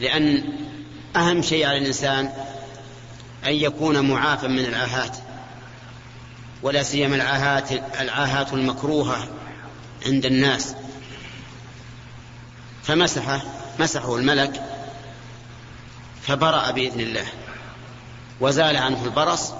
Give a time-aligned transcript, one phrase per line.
[0.00, 0.44] لأن
[1.16, 2.32] أهم شيء على الإنسان
[3.46, 5.16] أن يكون معافى من العاهات
[6.62, 9.28] ولا سيما العاهات العاهات المكروهة
[10.06, 10.74] عند الناس.
[12.82, 13.42] فمسحه
[13.78, 14.62] مسحه الملك
[16.22, 17.26] فبرأ بإذن الله
[18.40, 19.52] وزال عنه البرص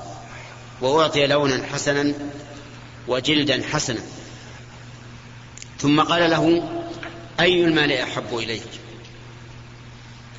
[0.81, 2.15] وأعطي لونا حسنا
[3.09, 4.01] وجلدا حسنا.
[5.79, 6.69] ثم قال له
[7.41, 8.84] أي المال أحب إليك؟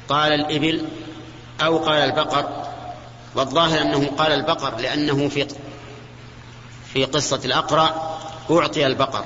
[0.10, 0.86] قال الإبل
[1.62, 2.66] أو قال البقر
[3.36, 5.48] والظاهر أنه قال البقر لأنه في
[6.94, 8.18] في قصة الأقرع
[8.52, 9.26] أعطي البقر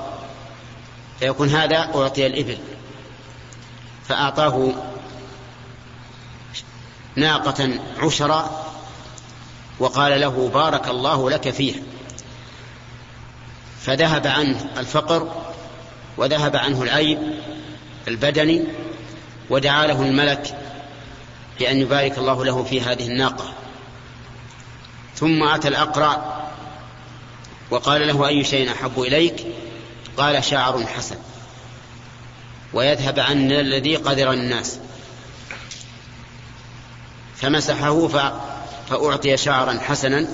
[1.20, 2.58] فيكون هذا أعطي الإبل.
[4.08, 4.74] فأعطاه
[7.16, 8.66] ناقة عشرة
[9.80, 11.80] وقال له بارك الله لك فيها
[13.82, 15.42] فذهب عنه الفقر
[16.18, 17.20] وذهب عنه العيب
[18.08, 18.64] البدني
[19.50, 20.59] ودعا له الملك
[21.60, 23.54] بأن يبارك الله له في هذه الناقة.
[25.16, 26.40] ثم أتى الأقرع
[27.72, 29.46] وقال له أي شيء أحب إليك؟
[30.18, 31.16] قال شعر حسن.
[32.74, 34.80] ويذهب عنا الذي قدر الناس.
[37.36, 38.08] فمسحه
[38.90, 40.28] فأعطي شعرا حسنا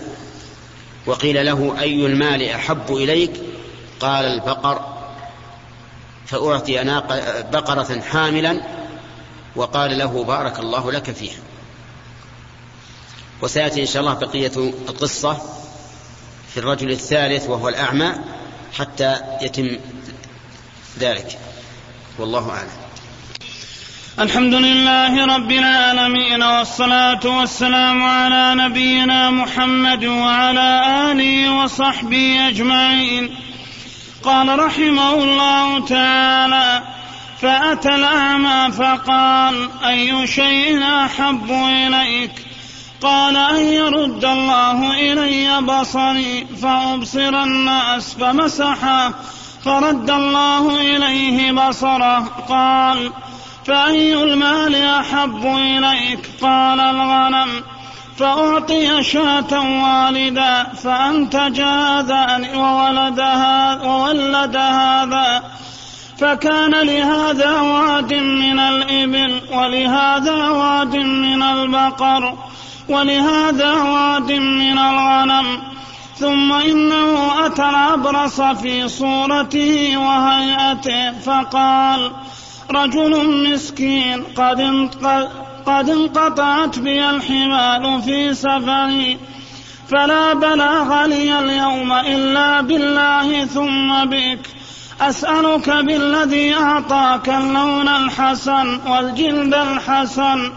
[1.05, 3.31] وقيل له أي المال أحب إليك؟
[3.99, 4.95] قال البقر.
[6.25, 6.83] فأعطي
[7.51, 8.61] بقرة حاملا
[9.55, 11.39] وقال له بارك الله لك فيها.
[13.41, 14.51] وسيأتي إن شاء الله بقية
[14.89, 15.41] القصة
[16.53, 18.11] في الرجل الثالث وهو الأعمى
[18.77, 19.77] حتى يتم
[20.99, 21.39] ذلك.
[22.19, 22.69] والله أعلم.
[24.19, 33.35] الحمد لله رب العالمين والصلاة والسلام على نبينا محمد وعلى آله وصحبه أجمعين.
[34.23, 36.83] قال رحمه الله تعالى
[37.41, 42.31] فأتى الأعمى فقال أي شيء أحب إليك؟
[43.01, 49.13] قال أن يرد الله إلي بصري فأبصر الناس فمسحه
[49.65, 52.19] فرد الله إليه بصره.
[52.49, 53.11] قال
[53.65, 57.63] فأي المال أحب إليك؟ قال الغنم.
[58.17, 65.43] فأعطي شاة والدا فأنتج هذا وولد هذا وولد هذا
[66.17, 72.33] فكان لهذا واد من الإبل ولهذا واد من البقر
[72.89, 75.75] ولهذا واد من الغنم.
[76.15, 82.11] ثم إنه أتى الأبرص في صورته وهيئته فقال
[82.71, 83.13] رجل
[83.51, 84.89] مسكين قد
[85.65, 89.17] قد انقطعت بي الحمال في سفري
[89.89, 94.39] فلا بلاغ لي اليوم إلا بالله ثم بك.
[95.01, 100.51] أسألك بالذي أعطاك اللون الحسن والجلد الحسن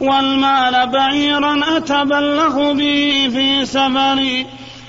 [0.00, 4.46] والمال بعيرا أتبلغ به في سفري.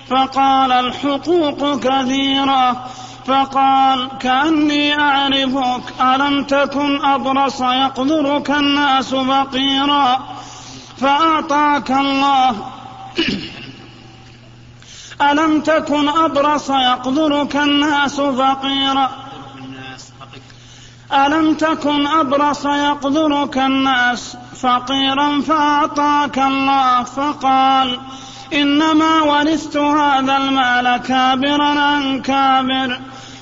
[0.09, 2.86] فقال الحقوق كثيرة.
[3.25, 10.19] فقال كأني أعرفك ألم تكن أبرص يقدرك الناس فقيرا.
[11.02, 12.56] فأعطاك الله
[15.22, 19.10] ألم تكن أبرص يقدرك الناس فقيرا؟
[21.14, 28.00] ألم تكن أبرص يقدرك الناس فقيرا فأعطاك الله فقال
[28.54, 33.00] إنما ورثت هذا المال كابرا عن كابر.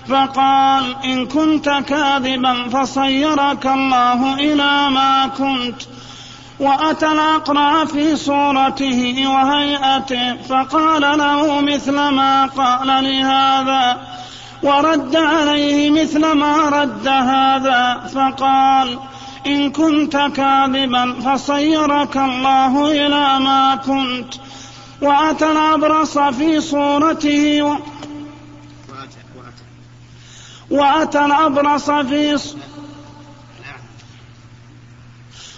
[0.10, 5.82] فقال إن كنت كاذبا فصيرك الله إلى ما كنت.
[6.60, 13.98] وأتى الأقرع في صورته وهيئته فقال له مثل ما قال لهذا
[14.64, 19.00] ورد عليه مثل ما رد هذا فقال
[19.48, 24.34] إن كنت كاذبا فصيرك الله إلى ما كنت.
[25.02, 27.78] وأتى الأبرص في صورته و...
[30.70, 32.38] وأتى الأبرص في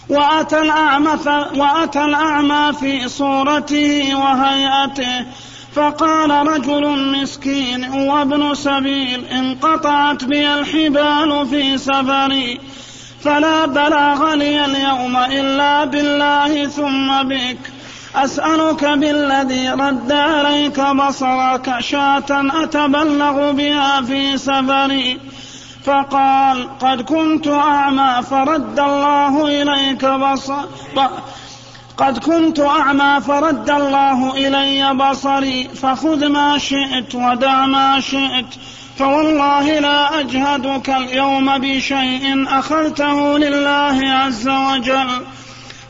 [0.09, 1.17] وأتى الأعمى
[1.55, 5.25] وأتى الأعمى في صورته وهيئته
[5.75, 12.59] فقال رجل مسكين وابن سبيل انقطعت بي الحبال في سفري
[13.23, 17.57] فلا بلاغ لي اليوم إلا بالله ثم بك.
[18.15, 22.25] أسألك بالذي رد عليك بصرك شاة
[22.63, 25.19] أتبلغ بها في سفري.
[25.87, 30.65] فقال قد كنت أعمى فرد الله إليك بصر
[31.97, 38.45] قد كنت أعمى فرد الله إلي بصري فخذ ما شئت ودع ما شئت
[38.97, 45.25] فوالله لا أجهدك اليوم بشيء أخذته لله عز وجل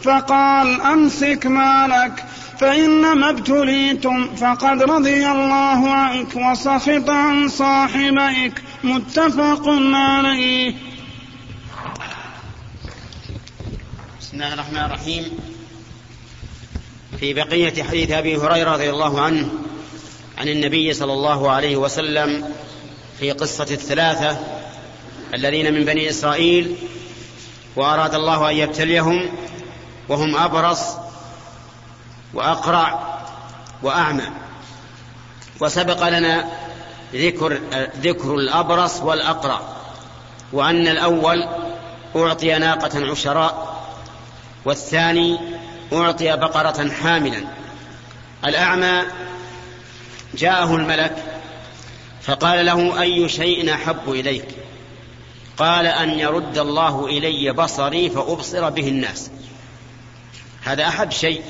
[0.04, 2.26] فقال أمسك مالك
[2.60, 9.64] فإنما ابتليتم فقد رضي الله عنك وسخط عن صاحبيك متفق
[9.94, 10.74] عليه.
[14.20, 15.38] بسم الله الرحمن الرحيم.
[17.20, 19.50] في بقية حديث أبي هريرة رضي الله عنه
[20.38, 22.54] عن النبي صلى الله عليه وسلم
[23.20, 24.40] في قصة الثلاثة
[25.34, 26.76] الذين من بني إسرائيل
[27.76, 29.30] وأراد الله أن يبتليهم
[30.10, 30.82] وهم أبرص
[32.34, 33.18] وأقرع
[33.84, 34.26] وأعمى.
[35.60, 36.52] وسبق لنا
[37.14, 37.60] ذكر
[38.02, 39.62] ذكر الأبرص والأقرع
[40.54, 41.48] وأن الأول
[42.16, 43.78] أعطي ناقة عشراء
[44.66, 45.40] والثاني
[45.94, 47.44] أعطي بقرة حاملا.
[48.46, 49.02] الأعمى
[50.34, 51.16] جاءه الملك
[52.22, 54.48] فقال له أي شيء أحب إليك؟
[55.58, 59.32] قال أن يرد الله إلي بصري فأبصر به الناس.
[60.64, 61.42] هذا أحب شيء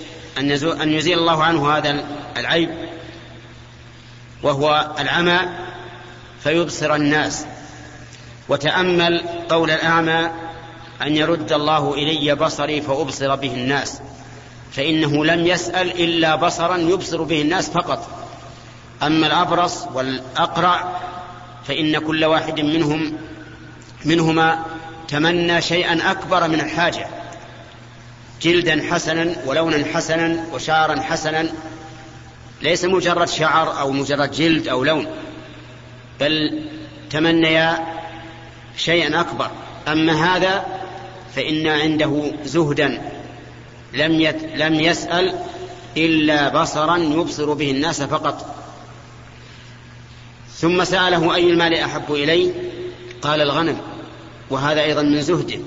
[0.82, 2.06] أن يزيل الله عنه هذا
[2.38, 2.70] العيب.
[4.44, 5.40] وهو العمى
[6.44, 7.46] فيبصر الناس.
[8.50, 10.32] وتأمل قول الأعمى
[11.02, 14.02] أن يرد الله إلي بصري فأبصر به الناس.
[14.72, 18.08] فإنه لم يسأل إلا بصرا يبصر به الناس فقط.
[19.04, 21.02] أما الأبرص والأقرع
[21.68, 23.18] فإن كل واحد منهم
[24.06, 24.66] منهما
[25.08, 27.08] تمنى شيئا أكبر من الحاجة.
[28.42, 31.50] جلدا حسنا ولونا حسنا وشعرا حسنا
[32.62, 35.08] ليس مجرد شعر أو مجرد جلد أو لون
[36.20, 36.64] بل
[37.10, 37.88] تمنيا
[38.78, 39.52] شيئا أكبر.
[39.88, 40.66] أما هذا
[41.36, 43.12] فإن عنده زهدا
[43.94, 45.36] لم يت لم يسأل
[45.98, 48.56] إلا بصرا يبصر به الناس فقط.
[50.56, 52.52] ثم سأله أي المال أحب إليه؟
[53.22, 53.78] قال الغنم
[54.50, 55.60] وهذا أيضا من زهده.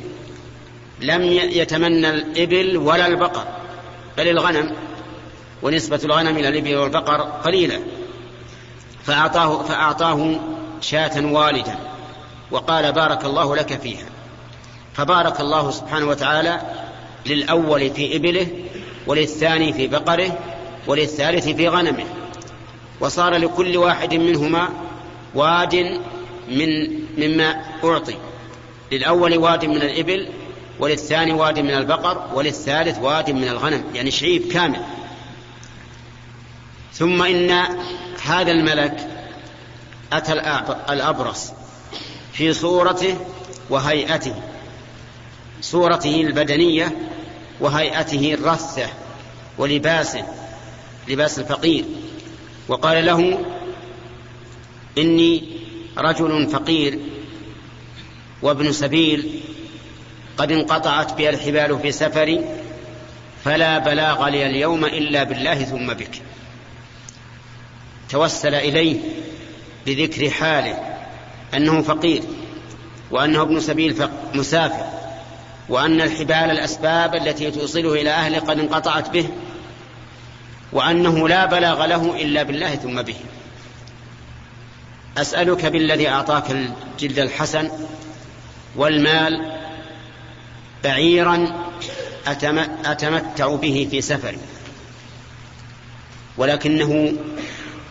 [1.00, 3.46] لم يتمنى الإبل ولا البقر
[4.18, 4.72] بل الغنم
[5.62, 7.80] ونسبة الغنم إلى الإبل والبقر قليلة.
[9.04, 10.40] فأعطاه, فأعطاه
[10.80, 11.78] شاة والدا
[12.50, 14.06] وقال بارك الله لك فيها.
[14.94, 16.60] فبارك الله سبحانه وتعالى
[17.26, 18.46] للأول في إبله
[19.06, 20.38] وللثاني في بقره
[20.86, 22.04] وللثالث في غنمه.
[23.00, 24.68] وصار لكل واحد منهما
[25.34, 26.00] واد
[26.48, 28.16] من مما أعطي.
[28.92, 30.28] للأول واد من الإبل
[30.80, 34.80] وللثاني واد من البقر وللثالث واد من الغنم يعني شعيب كامل.
[36.92, 37.50] ثم إن
[38.22, 39.08] هذا الملك
[40.12, 40.32] أتى
[40.90, 41.52] الأبرص
[42.32, 43.16] في صورته
[43.70, 44.34] وهيئته
[45.60, 46.96] صورته البدنية
[47.60, 48.86] وهيئته الرثة
[49.58, 50.24] ولباسه
[51.08, 51.84] لباس الفقير.
[52.68, 53.38] وقال له
[54.98, 55.42] إني
[55.98, 56.98] رجل فقير
[58.42, 59.40] وابن سبيل
[60.36, 62.44] قد انقطعت بي الحبال في سفري
[63.44, 66.22] فلا بلاغ لي اليوم إلا بالله ثم بك.
[68.10, 69.00] توسل إليه
[69.86, 70.78] بذكر حاله
[71.54, 72.22] أنه فقير
[73.10, 74.86] وأنه ابن سبيل مسافر
[75.68, 79.28] وأن الحبال الأسباب التي توصله إلى أهله قد انقطعت به
[80.72, 83.16] وأنه لا بلاغ له إلا بالله ثم به.
[85.18, 87.70] أسألك بالذي أعطاك الجلد الحسن
[88.76, 89.58] والمال
[90.84, 91.66] بعيرا
[92.84, 94.38] أتمتع به في سفري
[96.36, 97.12] ولكنه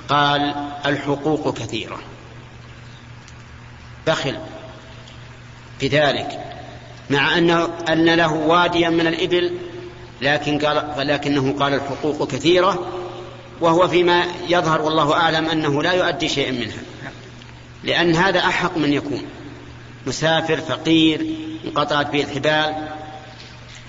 [0.10, 2.00] قال الحقوق كثيرة.
[4.08, 4.38] بخل
[5.82, 6.40] بذلك
[7.10, 9.58] مع أنه أن له واديا من الإبل
[10.22, 12.88] لكن قال لكنه قال الحقوق كثيرة
[13.62, 16.82] وهو فيما يظهر والله أعلم أنه لا يؤدي شيئا منها.
[17.84, 19.22] لأن هذا أحق من يكون.
[20.08, 21.36] مسافر فقير
[21.66, 22.88] انقطعت به الحبال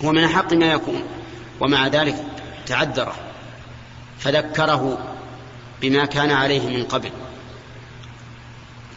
[0.05, 1.03] هو من أحق ما يكون
[1.61, 2.25] ومع ذلك
[2.67, 3.15] تعذره.
[4.19, 4.99] فذكره
[5.80, 7.10] بما كان عليه من قبل.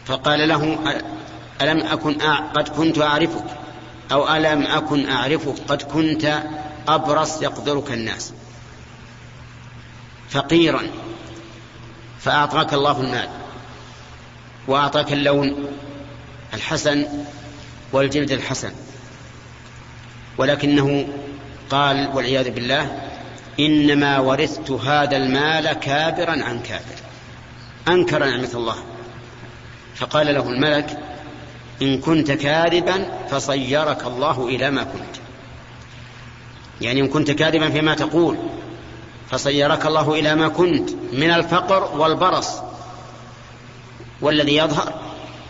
[0.06, 0.78] فقال له
[1.62, 2.20] ألم أكن
[2.54, 3.44] قد كنت أعرفك؟
[4.12, 6.42] أو ألم أكن أعرفك قد كنت
[6.88, 8.32] أبرص يقدرك الناس؟
[10.28, 10.82] فقيرا
[12.20, 13.28] فأعطاك الله المال
[14.68, 15.66] وأعطاك اللون
[16.54, 17.06] الحسن
[17.92, 18.72] والجلد الحسن.
[20.38, 21.08] ولكنه
[21.70, 23.10] قال والعياذ بالله
[23.60, 26.98] إنما ورثت هذا المال كابرا عن كابر.
[27.88, 28.76] أنكر نعمة الله.
[29.94, 30.98] فقال له الملك
[31.82, 35.16] إن كنت كاذبا فصيرك الله إلى ما كنت.
[36.80, 38.38] يعني إن كنت كاذبا فيما تقول
[39.30, 42.48] فصيرك الله إلى ما كنت من الفقر والبرص.
[44.20, 44.94] والذي يظهر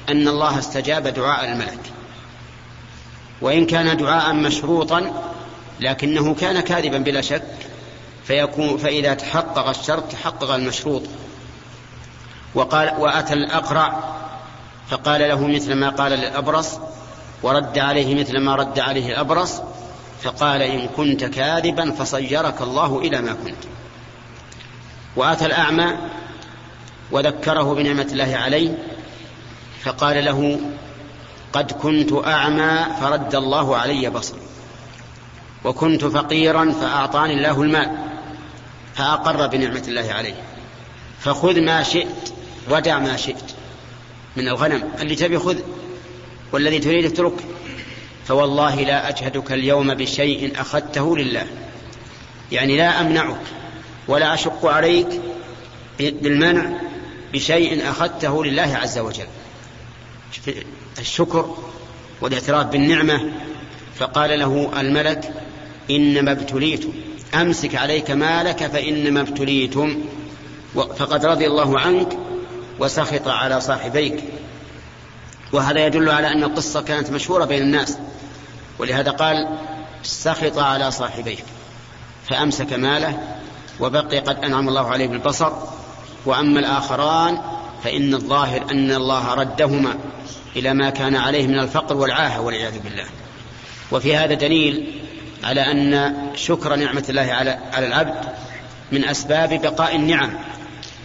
[0.08, 1.80] أن الله استجاب دعاء الملك.
[3.40, 5.12] وإن كان دعاء مشروطا
[5.80, 7.42] لكنه كان كاذبا بلا شك.
[8.24, 11.02] فيكون فإذا تحقق الشرط تحقق المشروط.
[12.54, 14.14] وقال وأتى الأقرع
[14.88, 16.78] فقال له مثل ما قال للأبرص
[17.42, 19.60] ورد عليه مثل ما رد عليه الأبرص
[20.22, 23.64] فقال إن كنت كاذبا فصيرك الله إلى ما كنت.
[25.16, 25.92] وأتى الأعمى
[27.10, 28.78] وذكره بنعمة الله عليه
[29.82, 30.60] فقال له
[31.52, 34.40] قد كنت أعمى فرد الله علي بصري.
[35.64, 38.13] وكنت فقيرا فأعطاني الله المال.
[38.96, 40.34] فأقر بنعمة الله عليه.
[41.20, 42.32] فخذ ما شئت
[42.70, 43.52] ودع ما شئت.
[44.36, 44.82] من الغنم.
[45.00, 45.58] اللي تبي خذ
[46.52, 47.34] والذي تريد اترك.
[48.28, 51.46] فوالله لا أجهدك اليوم بشيء أخذته لله.
[52.52, 53.40] يعني لا أمنعك
[54.08, 55.20] ولا أشق عليك
[55.98, 56.80] بالمنع
[57.32, 59.26] بشيء أخذته لله عز وجل.
[60.98, 61.56] الشكر
[62.20, 63.32] والاعتراف بالنعمة.
[63.98, 65.32] فقال له الملك
[65.90, 66.92] إنما ابتليتم
[67.34, 70.04] أمسك عليك مالك فإنما ابتليتم.
[70.74, 72.18] فقد رضي الله عنك
[72.78, 74.24] وسخط على صاحبيك.
[75.52, 77.98] وهذا يدل على أن القصة كانت مشهورة بين الناس.
[78.78, 79.58] ولهذا قال
[80.02, 81.38] سخط على صاحبيه
[82.28, 83.18] فأمسك ماله
[83.80, 85.52] وبقي قد أنعم الله عليه بالبصر.
[86.26, 87.38] وأما الآخران
[87.84, 89.94] فإن الظاهر أن الله ردهما
[90.56, 93.04] إلى ما كان عليه من الفقر والعاهة والعياذ بالله.
[93.92, 95.03] وفي هذا دليل
[95.44, 98.14] على أن شكر نعمة الله على على العبد
[98.92, 100.30] من أسباب بقاء النعم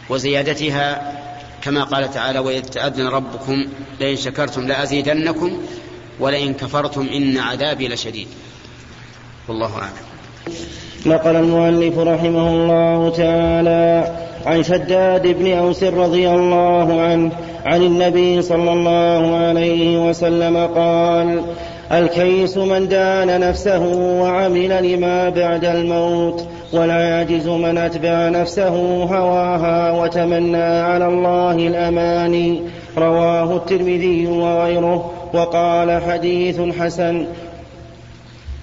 [0.09, 1.13] وزيادتها
[1.61, 3.65] كما قال تعالى وإذ تأذن ربكم
[3.99, 5.61] لئن شكرتم لأزيدنكم
[6.19, 8.27] ولئن كفرتم إن عذابي لشديد.
[9.47, 10.09] والله أعلم.
[11.05, 14.15] نقل المؤلف رحمه الله تعالى
[14.45, 17.31] عن شداد بن أوس رضي الله عنه
[17.65, 21.55] عن النبي صلى الله عليه وسلم قال
[21.91, 23.79] الكيس من دان نفسه
[24.21, 32.61] وعمل لما بعد الموت والعاجز من أتبع نفسه هواها وتمنى على الله الأماني
[32.97, 37.27] رواه الترمذي وغيره وقال حديث حسن.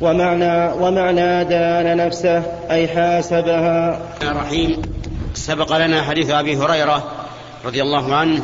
[0.01, 4.01] ومعنى ومعنى دان نفسه أي حاسبها.
[4.23, 4.83] رحيم
[5.35, 7.13] سبق لنا حديث أبي هريرة
[7.65, 8.43] رضي الله عنه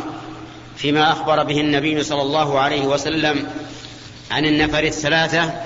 [0.77, 3.47] فيما أخبر به النبي صلى الله عليه وسلم
[4.33, 5.63] عن النفر الثلاثة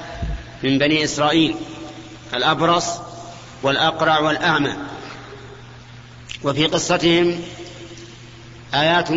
[0.63, 1.57] من بني إسرائيل
[2.35, 2.87] الأبرص
[3.63, 4.73] والأقرع والأعمى.
[6.45, 7.41] وفي قصتهم
[8.75, 9.11] آيات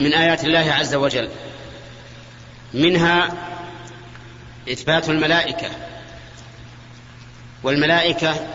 [0.00, 1.28] من آيات الله عز وجل
[2.74, 3.28] منها
[4.72, 5.70] إثبات الملائكة.
[7.62, 8.46] والملائكة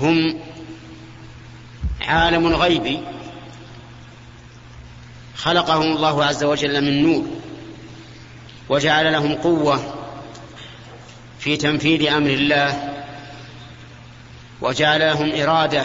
[0.00, 0.40] هم
[2.00, 3.00] عالم غيبي
[5.36, 7.26] خلقهم الله عز وجل من نور.
[8.68, 9.94] وجعل لهم قوة
[11.38, 12.92] في تنفيذ أمر الله
[14.60, 15.84] وجعل لهم إرادة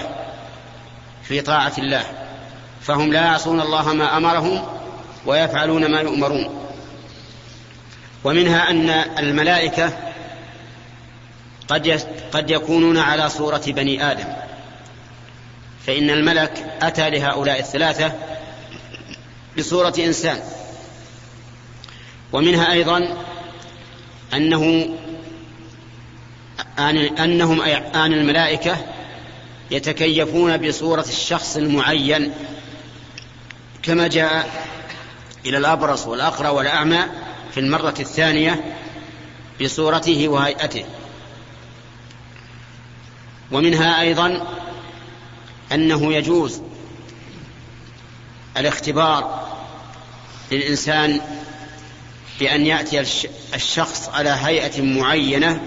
[1.24, 2.04] في طاعة الله.
[2.82, 4.66] فهم لا يعصون الله ما أمرهم
[5.26, 6.68] ويفعلون ما يؤمرون.
[8.24, 9.92] ومنها أن الملائكة
[11.68, 14.28] قد قد يكونون على صورة بني آدم.
[15.88, 18.12] فإن الملك أتى لهؤلاء الثلاثة
[19.58, 20.40] بصورة إنسان.
[22.34, 23.18] ومنها أيضا
[24.34, 24.90] أنه
[27.20, 27.62] أنهم
[27.96, 28.78] آن الملائكة
[29.72, 32.34] يتكيفون بصورة الشخص المعين
[33.84, 34.64] كما جاء
[35.46, 37.00] إلى الأبرص والأقرى والأعمى
[37.52, 38.76] في المرة الثانية
[39.62, 40.86] بصورته وهيئته.
[43.52, 44.48] ومنها أيضا
[45.72, 46.62] أنه يجوز
[48.58, 49.48] الاختبار
[50.52, 51.22] للإنسان
[52.39, 53.00] بأن يأتي
[53.53, 55.62] الشخص على هيئة معينة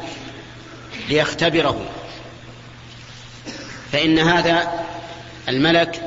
[1.09, 1.87] ليختبره.
[3.93, 4.85] فإن هذا
[5.49, 6.01] الملك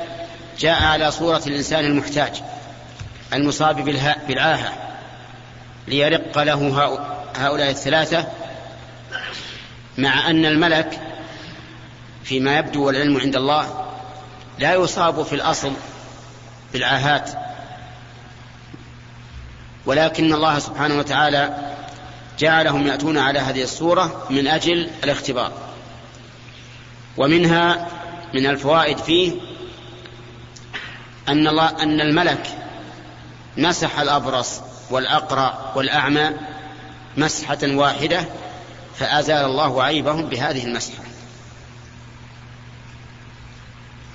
[0.58, 2.42] جاء على صورة الإنسان المحتاج
[3.32, 3.84] المصاب
[4.28, 4.72] بالعاهة
[5.88, 6.90] ليرق له
[7.36, 8.26] هؤلاء الثلاثة
[9.98, 11.00] مع أن الملك
[12.24, 13.86] فيما يبدو والعلم عند الله
[14.58, 15.72] لا يصاب في الأصل
[16.72, 17.30] بالعاهات.
[19.86, 21.74] ولكن الله سبحانه وتعالى
[22.38, 25.52] جعلهم يأتون على هذه الصورة من أجل الاختبار.
[27.16, 27.88] ومنها
[28.34, 29.32] من الفوائد فيه
[31.28, 32.46] أن الله أن الملك
[33.56, 34.60] مسح الأبرص
[34.90, 36.30] والأقرع والأعمى
[37.16, 38.24] مسحة واحدة
[38.98, 41.04] فأزال الله عيبهم بهذه المسحة.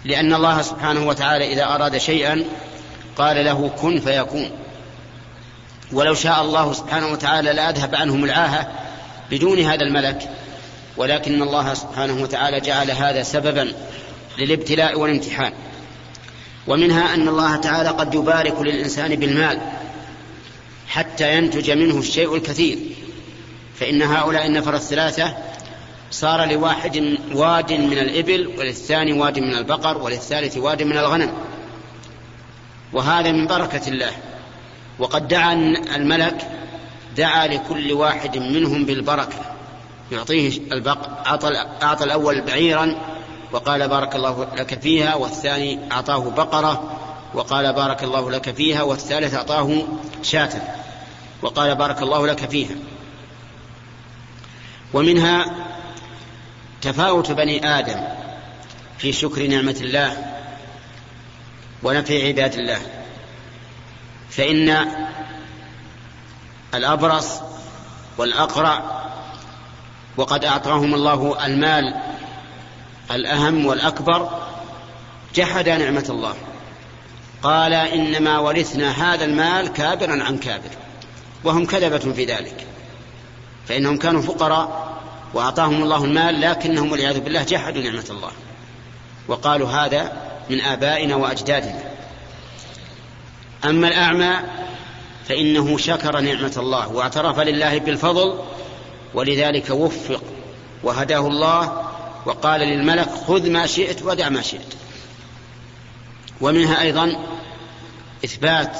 [0.05, 2.45] لأن الله سبحانه وتعالى إذا أراد شيئا
[3.17, 4.58] قال له كن فيكون.
[5.93, 8.67] ولو شاء الله سبحانه وتعالى لأذهب عنهم العاهة
[9.31, 10.29] بدون هذا الملك
[10.97, 13.73] ولكن الله سبحانه وتعالى جعل هذا سببا
[14.37, 15.53] للابتلاء والامتحان.
[16.67, 19.61] ومنها أن الله تعالى قد يبارك للإنسان بالمال
[20.87, 22.77] حتى ينتج منه الشيء الكثير.
[23.79, 25.37] فإن هؤلاء النفر الثلاثة
[26.11, 31.33] صار لواحد واد من الإبل وللثاني واد من البقر وللثالث واد من الغنم.
[32.93, 34.11] وهذا من بركة الله.
[34.99, 35.53] وقد دعا
[35.95, 36.47] الملك
[37.17, 39.55] دعا لكل واحد منهم بالبركة.
[40.11, 42.95] يعطيه البقر أعطى, أعطى الأول بعيرا
[43.51, 46.99] وقال بارك الله لك فيها والثاني أعطاه بقرة
[47.33, 49.83] وقال بارك الله لك فيها والثالث أعطاه
[50.23, 50.49] شاة
[51.41, 52.75] وقال بارك الله لك فيها.
[54.93, 55.45] ومنها
[56.81, 57.99] تفاوت بني آدم
[58.97, 60.35] في شكر نعمة الله
[61.83, 62.98] ونفع عباد الله.
[64.29, 64.85] فإن
[66.73, 67.41] الأبرص
[68.17, 69.01] والأقرع
[70.17, 71.95] وقد أعطاهم الله المال
[73.11, 74.29] الأهم والأكبر
[75.35, 76.35] جحد نعمة الله.
[77.43, 80.69] قال إنما ورثنا هذا المال كابرا عن كابر
[81.43, 82.65] وهم كذبة في ذلك
[83.67, 84.97] فإنهم كانوا فقراء
[85.33, 88.31] وأعطاهم الله المال لكنهم والعياذ بالله جحدوا نعمة الله.
[89.27, 90.11] وقالوا هذا
[90.49, 91.88] من آبائنا وأجدادنا.
[93.65, 94.33] أما الأعمى
[95.27, 98.39] فإنه شكر نعمة الله واعترف لله بالفضل
[99.13, 100.23] ولذلك وفق
[100.83, 101.83] وهداه الله
[102.25, 104.73] وقال للملك خذ ما شئت ودع ما شئت.
[106.41, 107.25] ومنها أيضا
[108.25, 108.77] إثبات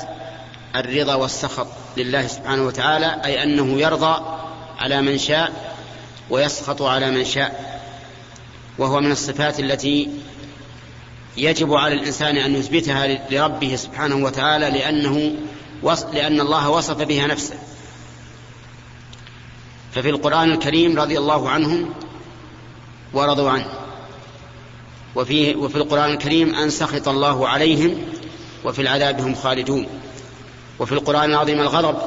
[0.76, 1.68] الرضا والسخط
[1.98, 4.22] لله سبحانه وتعالى أي أنه يرضى
[4.80, 5.76] على من شاء
[6.30, 7.82] ويسخط على من شاء
[8.78, 10.10] وهو من الصفات التي
[11.40, 15.36] يجب على الإنسان أن يثبتها لربه سبحانه وتعالى لأنه
[16.14, 17.56] لأن الله وصف بها نفسه.
[19.92, 21.94] ففي القرآن الكريم رضي الله عنهم
[23.14, 23.70] ورضوا عنه.
[25.16, 27.98] وفي, وفي القرآن الكريم أن سخط الله عليهم
[28.66, 29.88] وفي العذاب هم خالدون.
[30.80, 31.98] وفي القرآن العظيم الغضب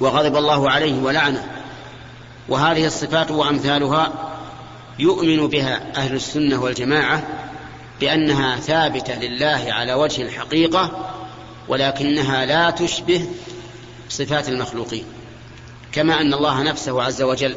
[0.00, 1.46] وغضب الله عليه ولعنه.
[2.48, 4.12] وهذه الصفات وأمثالها
[4.98, 7.22] يؤمن بها أهل السنة والجماعة
[8.04, 11.10] بأنها ثابتة لله على وجه الحقيقة
[11.68, 13.28] ولكنها لا تشبه
[14.08, 15.04] صفات المخلوقين.
[15.92, 17.56] كما أن الله نفسه عز وجل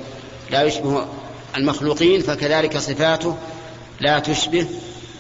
[0.52, 1.08] لا يشبه
[1.58, 3.38] المخلوقين فكذلك صفاته
[4.00, 4.68] لا تشبه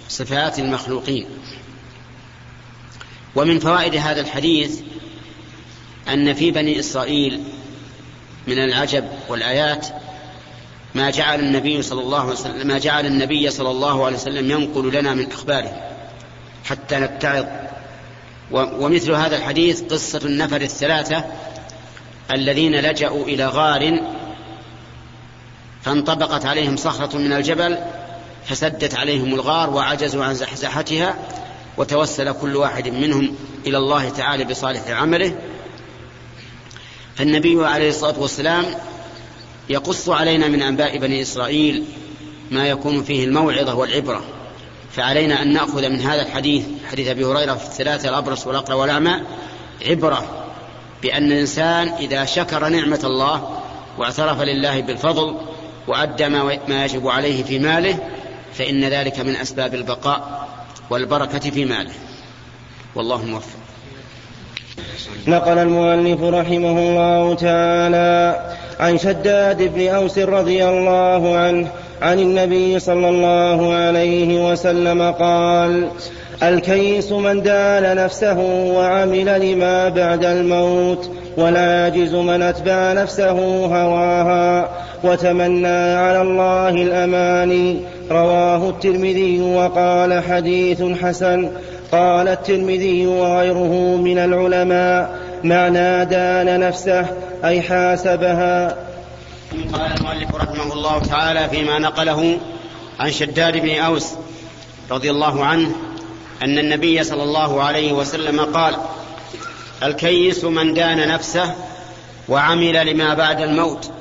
[0.09, 1.27] صفات المخلوقين.
[3.35, 4.79] ومن فوائد هذا الحديث
[6.07, 7.43] أن في بني إسرائيل
[8.47, 9.87] من العجب والآيات
[10.95, 14.93] ما جعل النبي صلى الله عليه وسلم ما جعل النبي صلى الله عليه وسلم ينقل
[14.93, 15.81] لنا من أخباره
[16.65, 17.45] حتى نتعظ
[18.51, 21.23] ومثل هذا الحديث قصة النفر الثلاثة
[22.31, 23.99] الذين لجأوا إلى غار
[25.81, 27.77] فانطبقت عليهم صخرة من الجبل
[28.45, 31.15] فسدت عليهم الغار وعجزوا عن زحزحتها
[31.77, 33.35] وتوسل كل واحد منهم
[33.67, 35.35] إلى الله تعالى بصالح عمله.
[37.15, 38.65] فالنبي عليه الصلاة والسلام
[39.69, 41.83] يقص علينا من أنباء بني إسرائيل
[42.51, 44.23] ما يكون فيه الموعظة والعبرة.
[44.91, 49.21] فعلينا أن نأخذ من هذا الحديث حديث أبي هريرة في الثلاثة الأبرص والأقرى والأعمى
[49.89, 50.47] عبرة
[51.01, 53.59] بأن الإنسان إذا شكر نعمة الله
[53.97, 55.35] واعترف لله بالفضل
[55.87, 56.27] وأدى
[56.67, 57.99] ما يجب عليه في ماله
[58.53, 60.47] فإن ذلك من أسباب البقاء
[60.89, 61.93] والبركة في ماله.
[62.95, 63.57] والله موفق.
[65.27, 71.67] نقل المؤلف رحمه الله تعالى عن شداد بن أوس رضي الله عنه
[72.01, 75.87] عن النبي صلى الله عليه وسلم قال
[76.43, 78.39] الكيس من دان نفسه
[78.75, 83.31] وعمل لما بعد الموت والعاجز من أتبع نفسه
[83.65, 84.69] هواها
[85.03, 87.77] وتمنى على الله الاماني
[88.11, 91.49] رواه الترمذي وقال حديث حسن.
[91.91, 95.09] قال الترمذي وغيره من العلماء
[95.43, 97.05] معنى دان نفسه
[97.43, 98.87] أي حاسبها.
[99.73, 102.39] قال المؤلف رحمه الله تعالى فيما نقله
[102.99, 104.13] عن شداد بن أوس
[104.91, 105.71] رضي الله عنه
[106.41, 108.75] أن النبي صلى الله عليه وسلم قال
[109.83, 111.55] الكيس من دان نفسه
[112.29, 113.91] وعمل لما بعد الموت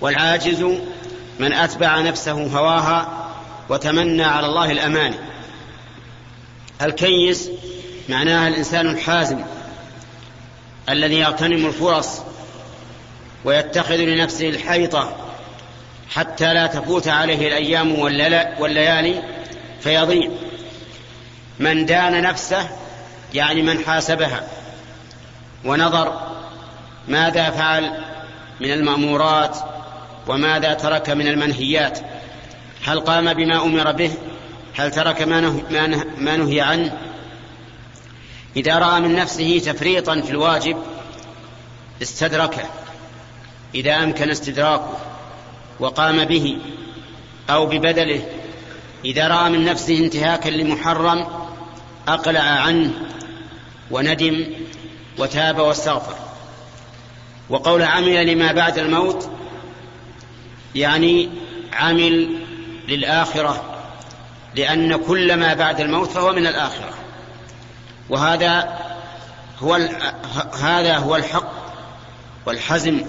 [0.00, 0.62] والعاجز
[1.38, 3.08] من أتبع نفسه هواها
[3.68, 5.16] وتمنى على الله الاماني
[6.82, 7.50] الكيس
[8.08, 9.38] معناها الإنسان الحازم
[10.88, 12.20] الذي يغتنم الفرص
[13.44, 15.16] ويتخذ لنفسه الحيطة
[16.10, 17.98] حتى لا تفوت عليه الأيام
[18.58, 19.22] والليالي
[19.80, 20.30] فيضيع.
[21.58, 22.68] من دان نفسه
[23.34, 24.48] يعني من حاسبها.
[25.64, 26.32] ونظر
[27.08, 27.90] ماذا فعل
[28.60, 29.58] من المأمورات
[30.26, 31.98] وماذا ترك من المنهيات.
[32.84, 34.10] هل قام بما أمر به؟
[34.76, 35.22] هل ترك
[36.18, 36.98] ما نهي عنه؟
[38.56, 40.76] إذا رأى من نفسه تفريطا في الواجب
[42.02, 42.62] استدركه.
[43.74, 44.98] إذا أمكن استدراكه
[45.80, 46.58] وقام به
[47.50, 48.26] أو ببدله
[49.04, 51.26] إذا رأى من نفسه انتهاكا لمحرم
[52.08, 52.90] أقلع عنه
[53.90, 54.46] وندم
[55.18, 56.16] وتاب واستغفر.
[57.50, 59.30] وقول عمل لما بعد الموت
[60.74, 61.30] يعني
[61.72, 62.38] عمل
[62.88, 63.76] للآخرة
[64.56, 67.03] لأن كل ما بعد الموت فهو من الآخرة.
[68.08, 68.78] وهذا
[69.58, 69.74] هو
[70.60, 71.52] هذا هو الحق
[72.46, 73.00] والحزم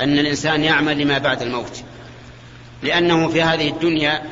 [0.00, 1.82] أن الإنسان يعمل لما بعد الموت.
[2.82, 4.22] لأنه في هذه الدنيا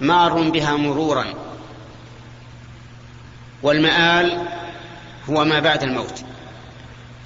[0.00, 1.24] مار بها مرورا.
[3.62, 4.46] والمآل
[5.30, 6.24] هو ما بعد الموت.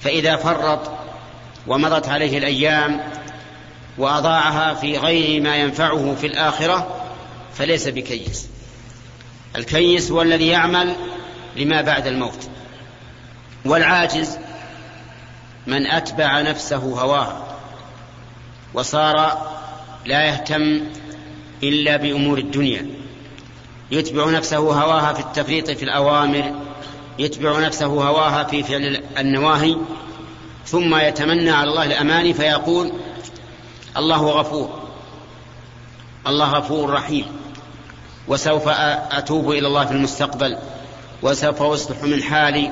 [0.01, 0.91] فإذا فرط
[1.67, 3.01] ومضت عليه الأيام
[3.97, 7.05] وأضاعها في غير ما ينفعه في الآخرة
[7.53, 8.47] فليس بكيس.
[9.55, 10.95] الكيس هو الذي يعمل
[11.55, 12.49] لما بعد الموت.
[13.65, 14.37] والعاجز
[15.67, 17.57] من أتبع نفسه هواها
[18.73, 19.47] وصار
[20.05, 20.81] لا يهتم
[21.63, 22.87] إلا بأمور الدنيا.
[23.91, 26.53] يتبع نفسه هواها في التفريط في الأوامر
[27.19, 29.77] يتبع نفسه هواها في فعل النواهي
[30.65, 32.91] ثم يتمنى على الله الأماني فيقول
[33.97, 34.83] الله غفور
[36.27, 37.25] الله غفور رحيم
[38.27, 40.57] وسوف أتوب إلى الله في المستقبل.
[41.23, 42.71] وسوف أصلح من حالي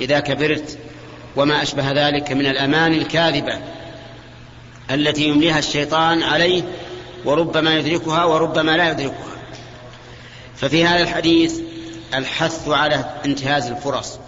[0.00, 0.78] إذا كبرت
[1.36, 3.58] وما أشبه ذلك من الأمان الكاذبة
[4.90, 6.62] التي يمليها الشيطان عليه
[7.24, 9.32] وربما يدركها وربما لا يدركها.
[10.56, 11.60] ففي هذا الحديث
[12.14, 14.18] الحث على انتهاز الفرص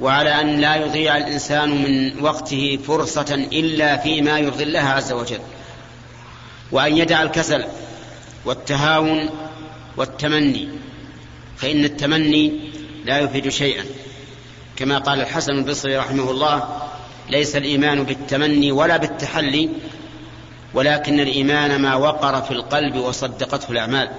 [0.00, 5.40] وعلى أن لا يضيع الإنسان من وقته فرصة إلا فيما يرضي الله عز وجل
[6.72, 7.64] وأن يدع الكسل
[8.44, 9.30] والتهاون
[9.96, 10.68] والتمني.
[11.62, 12.52] فإن التمني
[13.04, 13.84] لا يفيد شيئا.
[14.76, 16.82] كما قال الحسن البصري رحمه الله
[17.30, 19.70] ليس الإيمان بالتمني ولا بالتحلي
[20.74, 24.10] ولكن الإيمان ما وقر في القلب وصدقته الأعمال.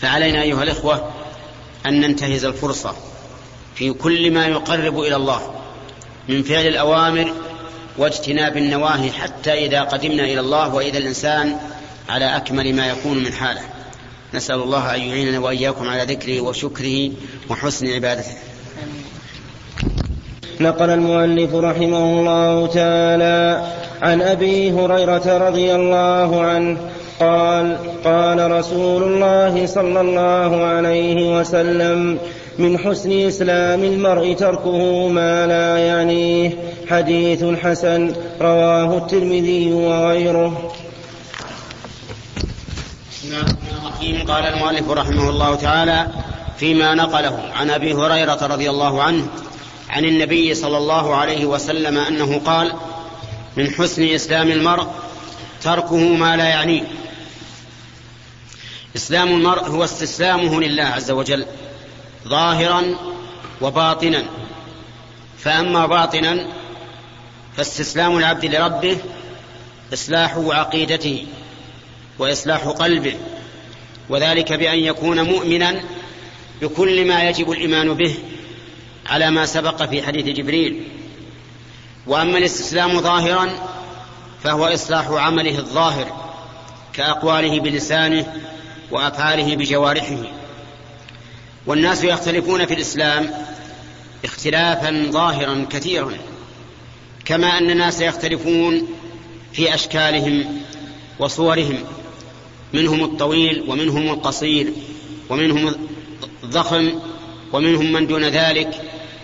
[0.00, 1.10] فعلينا أيها الإخوة
[1.86, 2.96] أن ننتهز الفرصة
[3.74, 5.54] في كل ما يقرب إلى الله
[6.28, 7.32] من فعل الأوامر
[7.98, 11.58] واجتناب النواهي حتى إذا قدمنا إلى الله وإذا الإنسان
[12.08, 13.62] على أكمل ما يكون من حاله.
[14.34, 17.10] نسأل الله أن يعيننا وإياكم على ذكره وشكره
[17.50, 18.34] وحسن عبادته.
[20.60, 23.66] نقل المؤلف رحمه الله تعالى
[24.02, 26.78] عن أبي هريرة رضي الله عنه
[27.20, 32.18] قال قال رسول الله صلى الله عليه وسلم
[32.58, 36.50] من حسن إسلام المرء تركه ما لا يعنيه
[36.88, 40.72] حديث حسن رواه الترمذي وغيره.
[44.28, 46.08] قال المؤلف رحمه الله تعالى
[46.58, 49.26] فيما نقله عن أبي هريرة رضي الله عنه
[49.90, 52.72] عن النبي صلى الله عليه وسلم أنه قال
[53.56, 54.86] من حسن إسلام المرء
[55.62, 56.82] تركه ما لا يعنيه.
[58.96, 61.46] إسلام المرء هو استسلامه لله عز وجل
[62.28, 62.82] ظاهرا
[63.60, 64.24] وباطنا.
[65.38, 66.46] فأما باطنا
[67.56, 68.98] فاستسلام العبد لربه
[69.92, 71.26] إصلاح عقيدته
[72.18, 73.14] وإصلاح قلبه
[74.08, 75.84] وذلك بأن يكون مؤمنا
[76.62, 78.14] بكل ما يجب الإيمان به
[79.06, 80.88] على ما سبق في حديث جبريل.
[82.06, 83.50] وأما الاستسلام ظاهرا
[84.42, 86.34] فهو إصلاح عمله الظاهر
[86.92, 88.32] كأقواله بلسانه
[88.90, 90.22] وأفعاله بجوارحه.
[91.66, 93.30] والناس يختلفون في الإسلام
[94.24, 96.12] اختلافا ظاهرا كثيرا
[97.24, 98.88] كما أن الناس يختلفون
[99.52, 100.62] في أشكالهم
[101.18, 101.84] وصورهم.
[102.74, 104.72] منهم الطويل ومنهم القصير
[105.30, 105.74] ومنهم
[106.44, 106.92] الضخم
[107.52, 108.80] ومنهم من دون ذلك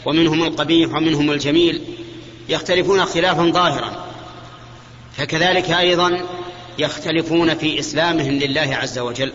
[0.06, 1.82] ومنهم القبيح ومنهم الجميل
[2.48, 4.06] يختلفون اختلافا ظاهرا.
[5.16, 6.20] فكذلك أيضا
[6.78, 9.32] يختلفون في إسلامهم لله عز وجل.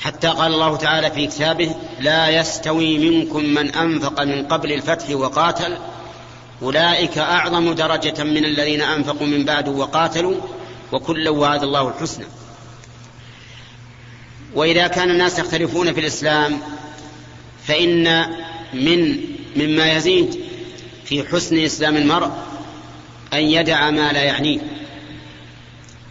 [0.00, 5.76] حتى قال الله تعالى في كتابه لا يستوي منكم من أنفق من قبل الفتح وقاتل
[6.62, 10.34] أولئك أعظم درجة من الذين أنفقوا من بعد وقاتلوا
[10.92, 12.26] وكلا وعد الله الحسنى.
[14.54, 16.60] وإذا كان الناس يختلفون في الإسلام
[17.66, 18.26] فإن
[18.74, 19.20] من
[19.56, 20.40] مما يزيد
[21.04, 22.30] في حسن إسلام المرء
[23.32, 24.60] أن يدع ما لا يعنيه.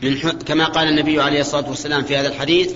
[0.02, 2.72] من كما قال النبي عليه الصلاة والسلام في هذا الحديث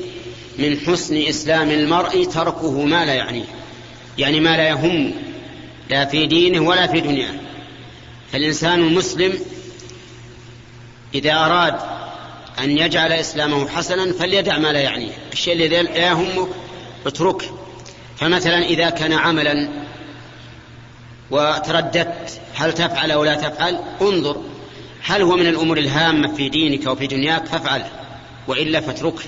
[0.59, 3.45] من حسن إسلام المرء تركه ما لا يعنيه.
[4.17, 5.13] يعني ما لا يهم
[5.89, 7.33] لا في دينه ولا في دنياه.
[8.31, 9.39] فالإنسان المسلم
[11.13, 11.75] إذا أراد
[12.59, 15.13] أن يجعل إسلامه حسنا فليدع ما لا يعنيه.
[15.33, 16.47] الشيء الذي لا يهمك
[17.05, 17.57] اتركه.
[18.17, 19.69] فمثلا إذا كان عملا
[21.31, 24.41] وترددت هل تفعل أو لا تفعل؟ انظر
[25.03, 27.89] هل هو من الأمور الهامة في دينك وفي دنياك؟ فافعله
[28.47, 29.23] وإلا فاتركه.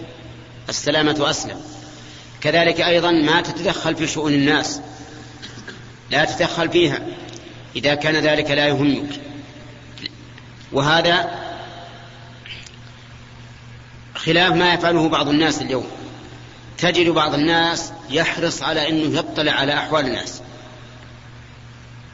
[0.70, 1.62] السلامة أسلم.
[2.42, 4.82] كذلك أيضا ما تتدخل في شؤون الناس.
[6.12, 7.00] لا تتدخل فيها.
[7.76, 9.10] إذا كان ذلك لا يهمك.
[10.74, 11.44] وهذا
[14.26, 15.86] خلاف ما يفعله بعض الناس اليوم.
[16.78, 20.42] تجد بعض الناس يحرص على أنه يطلع على أحوال الناس.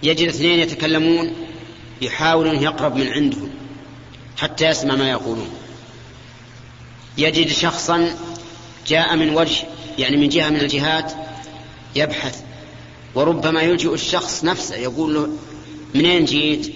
[0.04, 1.34] يجد اثنين يتكلمون
[2.02, 3.50] يحاول أن يقرب من عندهم
[4.38, 5.50] حتى يسمع ما يقولون.
[7.18, 8.16] يجد شخصا
[8.88, 9.68] جاء من وجه
[9.98, 11.12] يعني من جهة من الجهات
[11.96, 12.42] يبحث
[13.16, 15.30] وربما يلجئ الشخص نفسه يقول له
[15.96, 16.74] منين جيت؟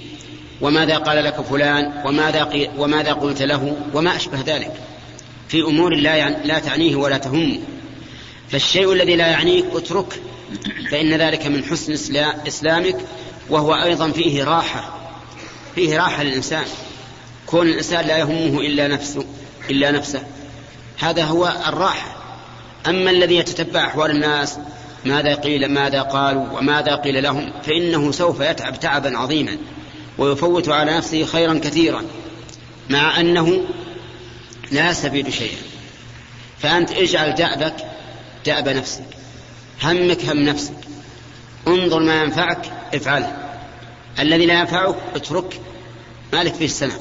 [0.61, 4.73] وماذا قال لك فلان؟ وماذا, وماذا قلت له؟ وما أشبه ذلك.
[5.53, 7.59] في أمور لا, لا تعنيه ولا تهمه.
[8.49, 10.17] فالشيء الذي لا يعنيك اتركه
[10.91, 11.93] فإن ذلك من حسن
[12.47, 12.97] إسلامك
[13.49, 14.93] وهو أيضا فيه راحة
[15.75, 16.63] فيه راحة للإنسان.
[17.45, 19.25] كون الإنسان لا يهمه إلا نفسه
[19.69, 20.23] إلا نفسه.
[20.99, 22.15] هذا هو الراحة.
[22.87, 24.57] أما الذي يتتبع أحوال الناس
[25.05, 29.57] ماذا قيل ماذا قالوا وماذا قيل لهم فإنه سوف يتعب تعبا عظيما
[30.17, 32.03] ويفوت على نفسه خيرا كثيرا.
[32.89, 33.63] مع أنه
[34.71, 35.57] لا يستفيد شيئا
[36.59, 37.75] فأنت اجعل دأبك
[38.45, 39.03] دأب نفسك.
[39.83, 40.73] همك هم نفسك.
[41.67, 43.37] انظر ما ينفعك افعله.
[44.19, 45.61] الذي لا ينفعك اترك
[46.33, 46.99] مالك فيه السنة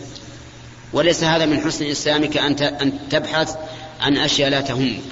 [0.93, 3.55] وليس هذا من حسن إسلامك أن تبحث
[4.01, 5.03] عن أشياء لا تهمك.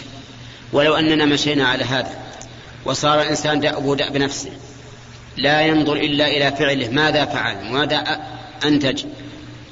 [0.73, 2.19] ولو أننا مشينا على هذا
[2.85, 4.51] وصار الإنسان دأب دأب نفسه.
[5.37, 6.89] لا ينظر إلا إلى فعله.
[6.89, 8.21] ماذا فعل؟ ماذا
[8.65, 9.05] أنتج؟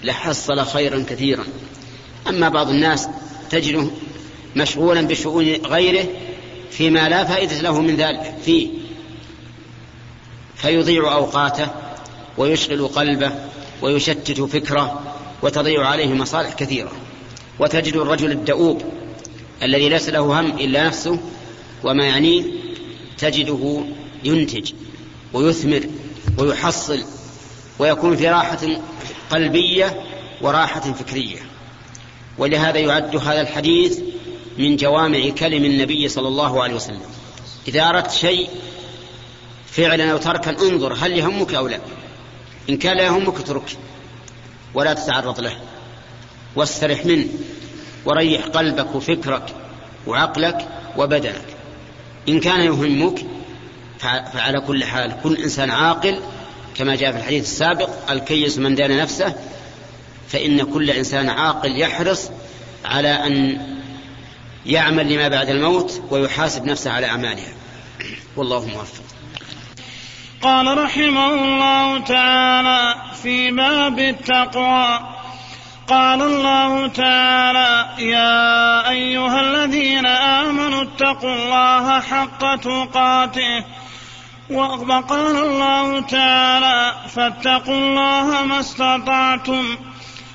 [0.04, 1.44] لحصل خيرا كثيرا.
[2.28, 3.08] أما بعض الناس
[3.50, 3.88] تجده
[4.56, 6.06] مشغولا بشؤون غيره
[6.70, 8.68] فيما لا فائدة له من ذلك فيه.
[10.56, 11.68] فيضيع أوقاته
[12.38, 13.32] ويشغل قلبه
[13.82, 15.00] ويشتت فكره
[15.42, 16.92] وتضيع عليه مصالح كثيرة.
[17.58, 18.82] وتجد الرجل الدؤوب
[19.62, 21.20] الذي ليس له هم إلا نفسه
[21.84, 22.44] وما يعنيه
[23.18, 23.84] تجده
[24.24, 24.72] ينتج
[25.32, 25.86] ويثمر
[26.38, 27.04] ويحصل
[27.78, 28.58] ويكون في راحة
[29.30, 30.02] قلبية
[30.40, 31.38] وراحة فكرية.
[32.38, 34.00] ولهذا يعد هذا الحديث
[34.58, 37.00] من جوامع كلم النبي صلى الله عليه وسلم.
[37.68, 38.48] إذا أردت شيء
[39.66, 41.78] فعلا أو تركا انظر هل يهمك أو لا.
[42.70, 43.76] إن كان لا يهمك اترك
[44.74, 45.56] ولا تتعرض له.
[46.56, 47.26] واسترح منه
[48.04, 49.54] وريح قلبك وفكرك
[50.06, 51.44] وعقلك وبدنك.
[52.28, 53.26] إن كان يهمك
[54.32, 56.20] فعلى كل حال كل إنسان عاقل
[56.74, 59.34] كما جاء في الحديث السابق الكيس من دان نفسه
[60.28, 62.30] فإن كل إنسان عاقل يحرص
[62.84, 63.60] على أن
[64.66, 67.52] يعمل لما بعد الموت ويحاسب نفسه على أعمالها.
[68.36, 69.04] والله موفق.
[70.42, 75.00] قال رحمه الله تعالى في باب التقوى.
[75.88, 83.64] قال الله تعالى يا أيها الذين آمنوا اتقوا الله حق تقاته.
[84.50, 89.78] وقال الله تعالى فاتقوا الله ما استطعتم.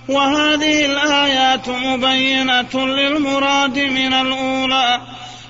[0.10, 5.02] وهذه الآيات مبينة للمراد من الأولى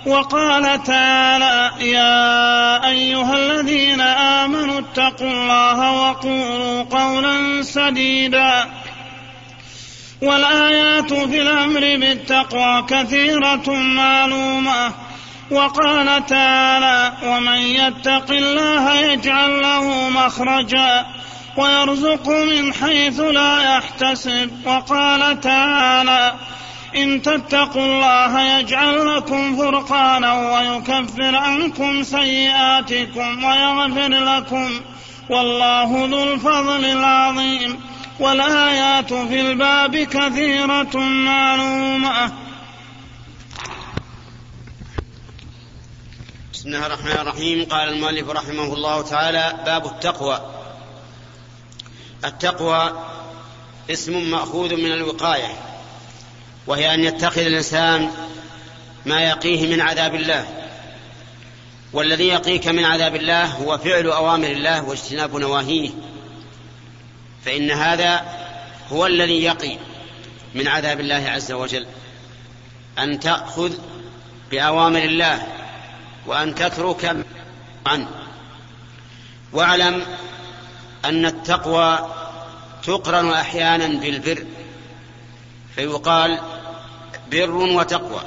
[0.06, 8.66] وقال تعالى يا أيها الذين آمنوا اتقوا الله وقولوا قولا سديدا.
[10.22, 14.92] والآيات في الأمر بالتقوى كثيرة معلومة.
[15.52, 21.06] وقال تعالى ومن يتق الله يجعل له مخرجا.
[21.58, 24.52] ويرزقه من حيث لا يحتسب.
[24.66, 26.34] وقال تعالى
[26.96, 34.82] إن تتقوا الله يجعل لكم فرقانا ويكفر عنكم سيئاتكم ويغفر لكم
[35.30, 37.80] والله ذو الفضل العظيم.
[38.20, 42.32] والآيات في الباب كثيرة معلومة.
[46.54, 47.66] بسم الله الرحمن الرحيم.
[47.66, 50.53] قال المؤلف رحمه الله تعالى باب التقوى.
[52.26, 53.06] التقوى
[53.90, 55.56] اسم مأخوذ من الوقاية
[56.68, 58.12] وهي أن يتخذ الإنسان
[59.06, 60.48] ما يقيه من عذاب الله
[61.94, 65.90] والذي يقيك من عذاب الله هو فعل أوامر الله واجتناب نواهيه
[67.46, 68.26] فإن هذا
[68.92, 69.78] هو الذي يقي
[70.56, 71.86] من عذاب الله عز وجل
[73.00, 73.74] أن تأخذ
[74.52, 75.48] بأوامر الله
[76.28, 77.16] وأن تترك
[77.86, 78.08] عنه.
[79.54, 80.06] واعلم
[81.06, 82.10] أن التقوى
[82.84, 84.46] تقرن أحيانا بالبر
[85.76, 86.40] فيقال
[87.32, 88.22] بر وتقوى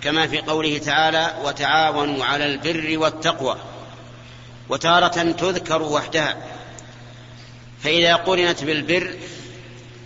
[0.00, 3.56] كما في قوله تعالى وتعاونوا على البر والتقوى
[4.68, 6.36] وتارة تذكر وحدها.
[7.82, 9.14] فإذا قرنت بالبر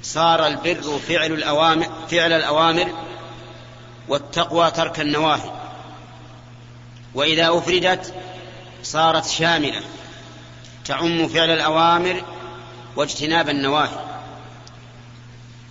[0.02, 2.92] صار البر فعل الأوامر فعل الأوامر
[4.08, 5.50] والتقوى ترك النواهي.
[7.14, 8.14] وإذا أفردت
[8.82, 9.80] صارت شاملة.
[10.84, 12.22] تعم فعل الأوامر
[12.96, 14.04] واجتناب النواهي.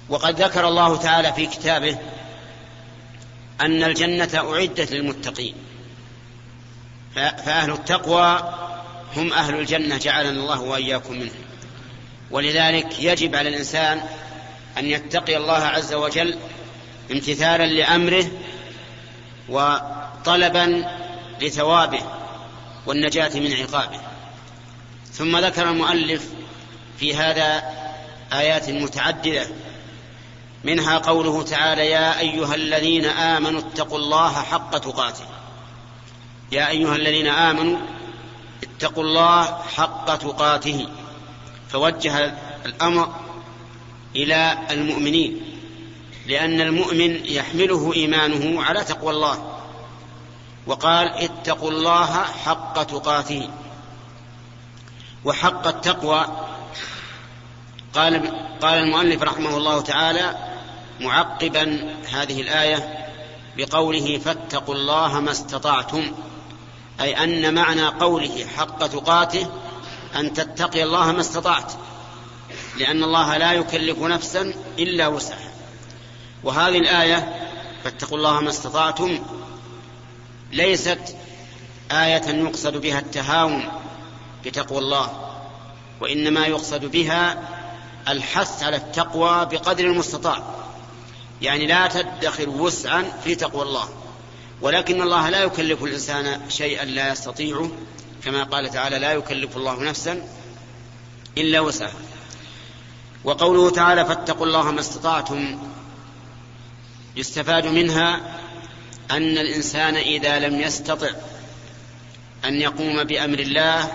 [0.09, 1.97] وقد ذكر الله تعالى في كتابه
[3.61, 5.55] أن الجنة أعدت للمتقين.
[7.15, 8.53] فأهل التقوى
[9.15, 11.43] هم أهل الجنة جعلنا الله وإياكم منهم.
[12.31, 14.01] ولذلك يجب على الإنسان
[14.77, 16.37] أن يتقي الله عز وجل
[17.11, 18.25] امتثالا لأمره
[19.49, 20.85] وطلبا
[21.41, 21.99] لثوابه
[22.85, 24.10] والنجاة من عقابه.
[25.13, 26.29] ثم ذكر المؤلف
[26.97, 27.63] في هذا
[28.33, 29.47] آيات متعددة.
[30.63, 35.25] منها قوله تعالى يا أيها الذين آمنوا اتقوا الله حق تقاته.
[36.51, 37.77] يا أيها الذين آمنوا
[38.63, 40.87] اتقوا الله حق تقاته.
[41.69, 42.33] فوجه
[42.65, 43.15] الأمر
[44.15, 45.41] إلى المؤمنين
[46.27, 49.57] لأن المؤمن يحمله إيمانه على تقوى الله
[50.67, 53.49] وقال اتقوا الله حق تقاته.
[55.25, 56.25] وحق التقوى.
[57.93, 58.31] قال
[58.61, 60.35] قال المؤلف رحمه الله تعالى
[60.99, 63.07] معقبا هذه الآية
[63.57, 66.11] بقوله فاتقوا الله ما استطعتم
[67.01, 69.47] أي أن معنى قوله حق تقاته
[70.15, 71.73] أن تتقي الله ما استطعت
[72.77, 75.51] لأن الله لا يكلف نفسا إلا وسعها.
[76.43, 77.49] وهذه الآية
[77.83, 79.19] فاتقوا الله ما استطعتم
[80.51, 81.15] ليست
[81.91, 83.69] آية يقصد بها التهاون
[84.45, 85.35] بتقوى الله
[86.01, 87.49] وإنما يقصد بها
[88.07, 90.43] الحث على التقوى بقدر المستطاع.
[91.41, 93.89] يعني لا تدخر وسعا في تقوى الله.
[94.61, 97.71] ولكن الله لا يكلف الإنسان شيئا لا يستطيعه
[98.23, 100.27] كما قال تعالى لا يكلف الله نفسا
[101.37, 101.93] إلا وسعها
[103.23, 105.59] وقوله تعالى فاتقوا الله ما استطعتم
[107.15, 108.15] يستفاد منها
[109.11, 111.09] أن الإنسان إذا لم يستطع
[112.45, 113.91] أن يقوم بأمر الله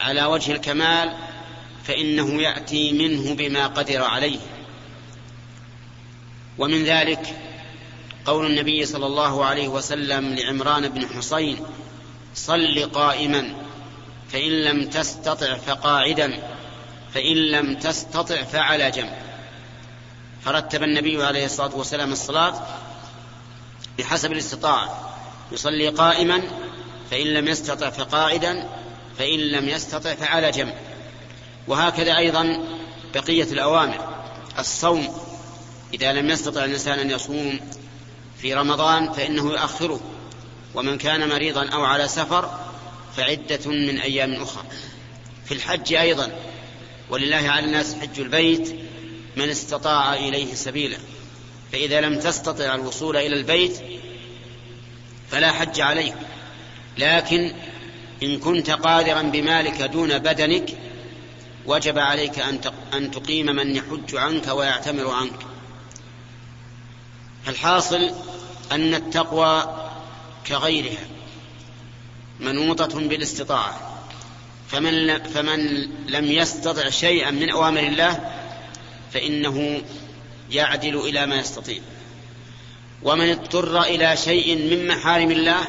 [0.00, 1.16] على وجه الكمال
[1.84, 4.38] فإنه يأتي منه بما قدر عليه.
[6.58, 7.36] ومن ذلك
[8.24, 11.66] قول النبي صلى الله عليه وسلم لعمران بن حصين
[12.34, 13.54] صل قائما
[14.32, 16.42] فإن لم تستطع فقاعدا
[17.14, 19.30] فإن لم تستطع فعلى جنب.
[20.44, 22.66] فرتب النبي عليه الصلاة والسلام الصلاة
[23.98, 25.16] بحسب الاستطاعة
[25.52, 26.42] يصلي قائما
[27.10, 28.68] فإن لم يستطع فقاعدا
[29.20, 30.74] فإن لم يستطع فعلى جنب.
[31.68, 32.64] وهكذا أيضا
[33.14, 34.24] بقية الأوامر.
[34.58, 35.08] الصوم
[35.94, 37.60] إذا لم يستطع الإنسان أن يصوم
[38.38, 40.00] في رمضان فإنه يؤخره.
[40.74, 42.58] ومن كان مريضا أو على سفر
[43.16, 44.64] فعدة من أيام أخرى.
[45.44, 46.32] في الحج أيضا
[47.10, 48.76] ولله على الناس حج البيت
[49.36, 50.98] من استطاع إليه سبيلا.
[51.72, 53.80] فإذا لم تستطع الوصول إلى البيت
[55.30, 56.14] فلا حج عليك
[56.98, 57.52] لكن
[58.22, 60.76] إن كنت قادرا بمالك دون بدنك
[61.66, 62.38] وجب عليك
[62.94, 65.46] أن تقيم من يحج عنك ويعتمر عنك.
[67.48, 68.10] الحاصل
[68.72, 69.76] أن التقوى
[70.46, 71.06] كغيرها
[72.40, 74.00] منوطة بالاستطاعة.
[74.68, 78.32] فمن, فمن لم يستطع شيئا من أوامر الله
[79.12, 79.82] فإنه
[80.50, 81.78] يعدل إلى ما يستطيع.
[83.02, 85.60] ومن اضطر إلى شيء من محارم الله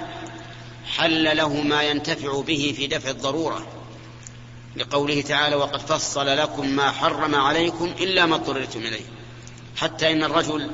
[0.85, 3.67] حل له ما ينتفع به في دفع الضرورة.
[4.75, 9.05] لقوله تعالى وقد فصل لكم ما حرم عليكم إلا ما اضطررتم إليه.
[9.77, 10.71] حتى إن الرجل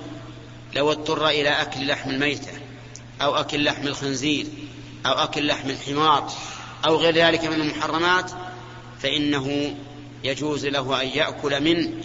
[0.76, 2.52] لو اضطر إلى أكل لحم الميتة
[3.22, 4.48] أو أكل لحم الخنزير
[5.06, 6.32] أو أكل لحم الحمار
[6.86, 8.32] أو غير ذلك من المحرمات
[9.00, 9.76] فإنه
[10.24, 12.02] يجوز له أن يأكل من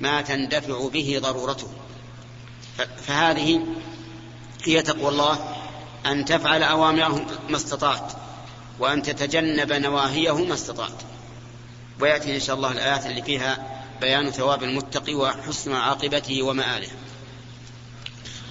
[0.00, 1.68] ما تندفع به ضرورته.
[3.06, 3.66] فهذه
[4.64, 5.55] هي تقوى الله.
[6.06, 8.12] أن تفعل أوامره ما استطعت
[8.78, 11.02] وأن تتجنب نواهيه ما استطعت.
[12.00, 13.58] ويأتي إن شاء الله الآيات اللي فيها
[14.00, 16.88] بيان ثواب المتقي وحسن عاقبته ومآله.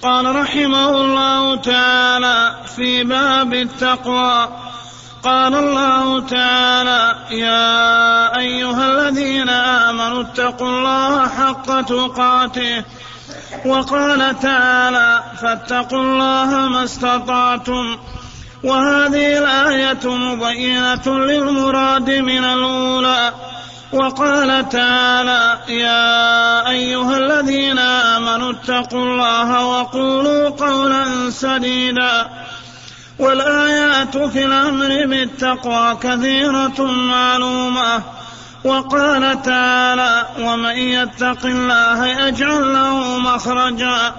[0.02, 4.48] قال رحمه الله تعالى في باب التقوى
[5.22, 12.84] قال الله تعالى يا أيها الذين آمنوا اتقوا الله حق تقاته.
[13.66, 17.96] وقال تعالى فاتقوا الله ما استطعتم.
[18.64, 23.32] وهذه الآية مبينة للمراد من الأولى.
[23.92, 32.30] وقال تعالى يا أيها الذين آمنوا اتقوا الله وقولوا قولا سديدا.
[33.18, 38.15] والآيات في الأمر بالتقوى كثيرة معلومة.
[38.66, 44.14] وقال تعالى ومن يتق الله يجعل له مخرجا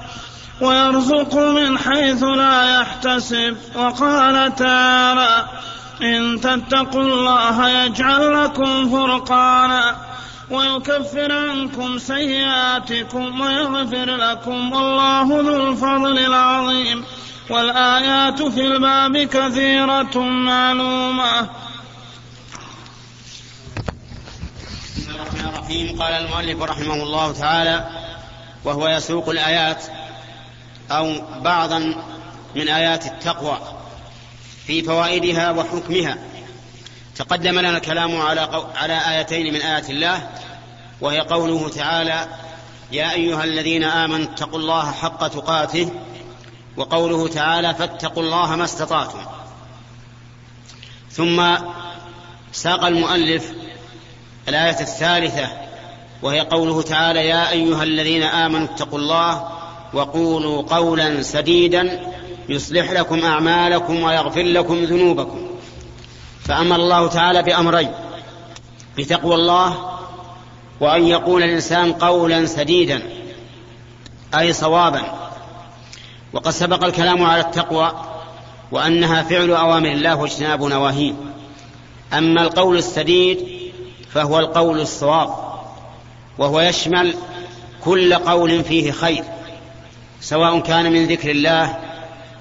[0.61, 3.57] ويرزق من حيث لا يحتسب.
[3.75, 5.45] وقال تعالى
[6.01, 9.95] إن تتقوا الله يجعل لكم فرقانا
[10.51, 17.03] ويكفر عنكم سيئاتكم ويغفر لكم والله ذو الفضل العظيم.
[17.49, 21.66] والآيات في الباب كثيرة معلومة.
[25.17, 26.01] الله الرحمن الرحيم.
[26.01, 27.89] قال المؤلف رحمه الله تعالى
[28.63, 29.83] وهو يسوق الآيات
[30.91, 31.79] أو بعضا
[32.55, 33.59] من آيات التقوى
[34.67, 36.17] في فوائدها وحكمها.
[37.15, 40.29] تقدم لنا الكلام على على آيتين من آيات الله
[41.01, 42.27] وهي قوله تعالى
[42.91, 45.91] يا أيها الذين آمنوا اتقوا الله حق تقاته
[46.77, 49.19] وقوله تعالى فاتقوا الله ما استطعتم.
[51.11, 51.57] ثم
[52.51, 53.51] ساق المؤلف
[54.49, 55.47] الآية الثالثة
[56.21, 59.47] وهي قوله تعالى يا أيها الذين آمنوا اتقوا الله
[59.93, 62.13] وقولوا قولا سديدا
[62.49, 65.47] يصلح لكم أعمالكم ويغفر لكم ذنوبكم.
[66.43, 67.91] فأمر الله تعالى بأمرين
[68.97, 69.97] بتقوى الله
[70.79, 73.01] وأن يقول الإنسان قولا سديدا
[74.37, 75.01] أي صوابا.
[76.33, 77.91] وقد سبق الكلام على التقوى
[78.71, 81.13] وأنها فعل أوامر الله واجتناب نواهيه.
[82.13, 83.66] أما القول السديد
[84.17, 85.29] فهو القول الصواب
[86.37, 87.15] وهو يشمل
[87.83, 89.23] كل قول فيه خير
[90.21, 91.77] سواء كان من ذكر الله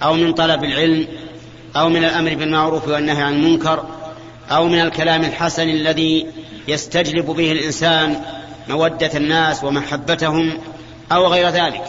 [0.03, 1.09] أو من طلب العلم
[1.77, 3.85] أو من الأمر بالمعروف والنهي عن المنكر
[4.51, 6.27] أو من الكلام الحسن الذي
[6.69, 8.23] يستجلب به الإنسان
[8.69, 10.59] مودة الناس ومحبتهم
[11.13, 11.85] أو غير ذلك.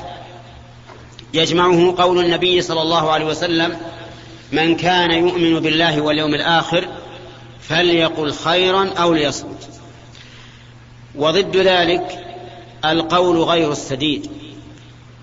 [1.34, 3.78] يجمعه قول النبي صلى الله عليه وسلم
[4.52, 6.88] من كان يؤمن بالله واليوم الآخر
[7.62, 9.70] فليقل خيرا أو ليصمت.
[11.16, 12.26] وضد ذلك
[12.86, 14.30] القول غير السديد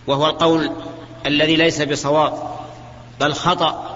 [0.06, 0.70] وهو القول
[1.26, 2.58] الذي ليس بصواب
[3.20, 3.94] بل خطأ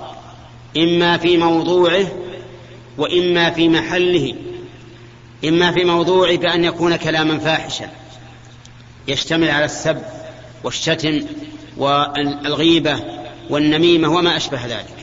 [0.76, 2.07] إما في موضوعه
[2.99, 4.34] وإما في محله
[5.45, 7.91] إما في موضوعه بأن يكون كلاما فاحشا.
[9.09, 10.03] يشتمل على السب
[10.64, 11.20] والشتم
[11.76, 13.01] والغيبة
[13.51, 14.97] والنميمة وما أشبه ذلك.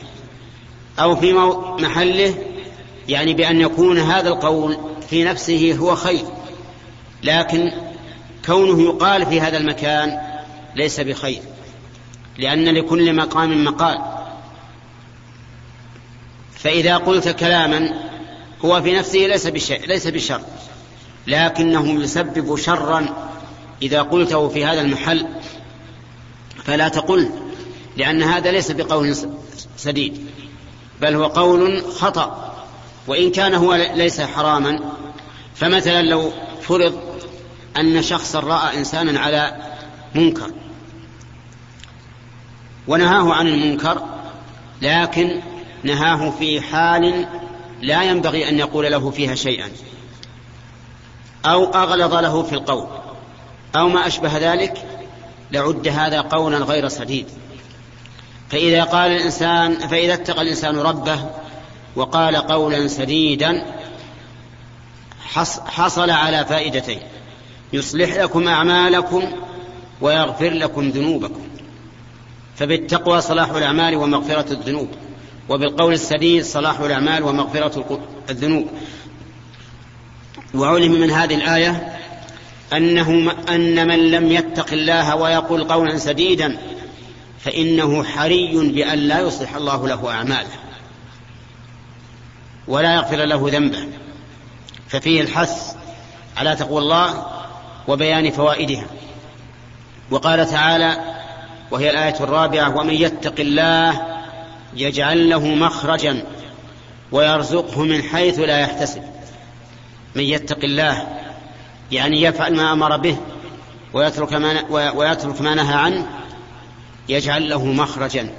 [0.98, 1.32] أو في
[1.78, 2.34] محله
[3.08, 4.78] يعني بأن يكون هذا القول
[5.10, 6.24] في نفسه هو خير.
[7.22, 7.72] لكن
[8.46, 10.20] كونه يقال في هذا المكان
[10.74, 11.42] ليس بخير
[12.38, 13.98] لأن لكل مقام مقال.
[16.54, 17.94] فإذا قلت كلاما
[18.64, 20.40] هو في نفسه ليس بشيء ليس بشر
[21.26, 23.06] لكنه يسبب شرا
[23.82, 25.26] إذا قلته في هذا المحل.
[26.64, 27.30] فلا تقل
[27.96, 29.16] لأن هذا ليس بقول
[29.76, 30.26] سديد
[31.00, 32.55] بل هو قول خطأ.
[33.06, 34.80] وإن كان هو ليس حراما
[35.54, 36.32] فمثلا لو
[36.62, 37.00] فرض
[37.76, 39.56] أن شخصا رأى إنسانا على
[40.14, 40.50] منكر
[42.88, 44.02] ونهاه عن المنكر
[44.82, 45.40] لكن
[45.82, 47.26] نهاه في حال
[47.80, 49.68] لا ينبغي أن يقول له فيها شيئا
[51.44, 52.86] أو أغلظ له في القول
[53.76, 54.82] أو ما أشبه ذلك
[55.52, 57.26] لعد هذا قولا غير سديد.
[58.50, 61.30] فإذا قال الإنسان فإذا اتقى الإنسان ربه
[61.96, 63.64] وقال قولا سديدا
[65.66, 67.00] حصل على فائدتين
[67.72, 69.22] يصلح لكم أعمالكم
[70.00, 71.40] ويغفر لكم ذنوبكم.
[72.56, 74.88] فبالتقوى صلاح الأعمال ومغفرة الذنوب
[75.48, 78.68] وبالقول السديد صلاح الأعمال ومغفرة الذنوب.
[80.54, 81.98] وعلم من هذه الآية
[82.72, 86.58] أنه أن من لم يتق الله ويقول قولا سديدا
[87.40, 90.65] فإنه حري بأن لا يصلح الله له أعماله.
[92.68, 93.88] ولا يغفر له ذنبه.
[94.88, 95.76] ففيه الحث
[96.36, 97.26] على تقوى الله
[97.88, 98.86] وبيان فوائدها.
[100.10, 101.14] وقال تعالى
[101.70, 104.02] وهي الآية الرابعة ومن يتق الله
[104.76, 106.24] يجعل له مخرجا
[107.12, 109.02] ويرزقه من حيث لا يحتسب.
[110.14, 111.06] من يتق الله
[111.92, 113.16] يعني يفعل ما أمر به
[113.92, 116.06] ويترك ما, ويترك ما نهى عنه
[117.08, 118.30] يجعل له مخرجا.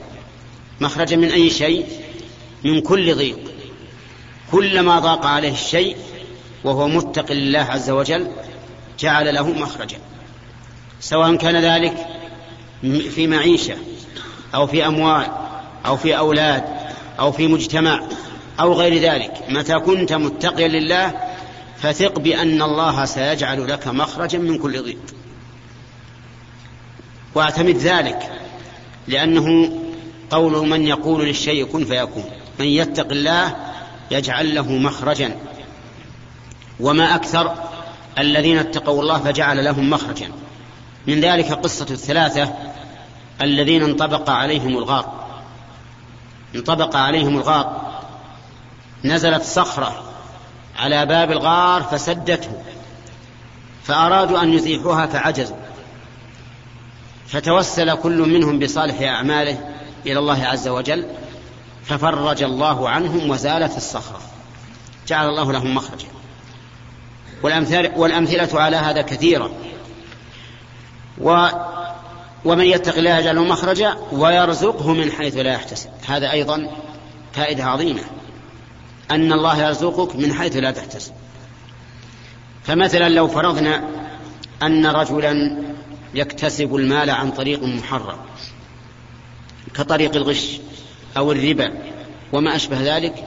[0.82, 1.86] مخرجا من أي شيء؟
[2.64, 3.47] من كل ضيق.
[4.52, 5.98] كلما ضاق عليه الشيء
[6.64, 8.28] وهو متق لله عز وجل
[9.00, 9.98] جعل له مخرجا.
[11.00, 12.08] سواء كان ذلك
[13.10, 13.76] في معيشة
[14.56, 15.28] أو في أموال
[15.86, 16.64] أو في أولاد
[17.20, 18.02] أو في مجتمع
[18.60, 19.34] أو غير ذلك.
[19.50, 21.14] متى كنت متقيا لله
[21.78, 24.98] فثق بأن الله سيجعل لك مخرجا من كل ضيق.
[27.36, 28.32] واعتمد ذلك
[29.08, 29.72] لأنه
[30.30, 32.26] قول من يقول للشيء كن فيكون.
[32.60, 33.56] من يتق الله
[34.12, 35.38] يجعل له مخرجا.
[36.80, 37.56] وما أكثر
[38.20, 40.32] الذين اتقوا الله فجعل لهم مخرجا.
[41.08, 42.54] من ذلك قصة الثلاثة
[43.42, 45.28] الذين انطبق عليهم الغار.
[46.56, 47.92] انطبق عليهم الغار.
[49.04, 50.04] نزلت صخرة
[50.78, 52.52] على باب الغار فسدته.
[53.84, 55.58] فأرادوا أن يزيحوها فعجزوا.
[57.28, 59.58] فتوسل كل منهم بصالح أعماله
[60.06, 61.06] إلى الله عز وجل.
[61.88, 64.22] ففرج الله عنهم وزالت الصخرة.
[65.08, 66.08] جعل الله لهم مخرجا.
[67.44, 69.52] والأمثلة, والأمثلة على هذا كثيرة.
[71.22, 71.48] و
[72.46, 75.90] ومن يتق الله يجعل له مخرجا ويرزقه من حيث لا يحتسب.
[76.08, 76.72] هذا أيضا
[77.34, 78.04] فائدة عظيمة.
[79.12, 81.14] أن الله يرزقك من حيث لا تحتسب.
[82.64, 83.84] فمثلا لو فرضنا
[84.64, 85.64] أن رجلا
[86.14, 88.18] يكتسب المال عن طريق محرم
[89.74, 90.60] كطريق الغش
[91.18, 91.74] أو الربا
[92.34, 93.24] وما أشبه ذلك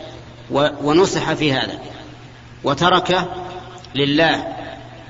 [0.82, 1.78] ونصح في هذا.
[2.64, 3.28] وترك
[3.94, 4.56] لله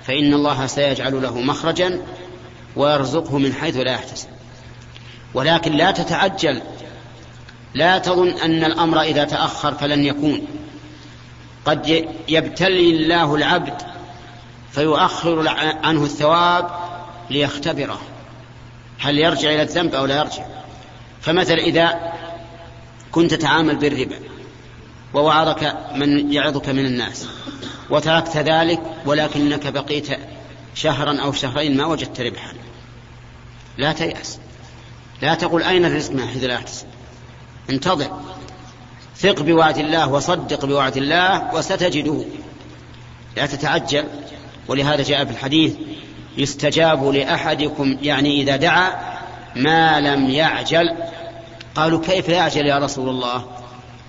[0.04, 2.02] فإن الله سيجعل له مخرجا
[2.76, 4.28] ويرزقه من حيث لا يحتسب.
[5.34, 6.62] ولكن لا تتعجل
[7.74, 10.46] لا تظن أن الأمر إذا تأخر فلن يكون.
[11.64, 13.82] قد يبتلي الله العبد
[14.72, 15.48] فيؤخر
[15.84, 16.70] عنه الثواب
[17.30, 18.00] ليختبره.
[18.98, 20.44] هل يرجع إلى الذنب أو لا يرجع؟
[21.20, 22.12] فمثلا إذا
[23.12, 24.16] كنت تعامل بالربا
[25.14, 27.26] ووعظك من يعظك من الناس
[27.90, 30.08] وتركت ذلك ولكنك بقيت
[30.74, 32.52] شهرا أو شهرين ما وجدت ربحا.
[33.78, 34.38] لا تيأس.
[35.22, 36.86] لا تقول أين الرزق من حيث لا يحتسب
[37.70, 38.20] انتظر.
[39.16, 42.24] ثق بوعد الله وصدق بوعد الله وستجده.
[43.36, 44.04] لا تتعجل.
[44.68, 45.74] ولهذا جاء في الحديث
[46.36, 48.92] يستجاب لأحدكم يعني إذا دعا
[49.56, 50.96] ما لم يعجل
[51.74, 53.44] قالوا كيف يعجل يا رسول الله؟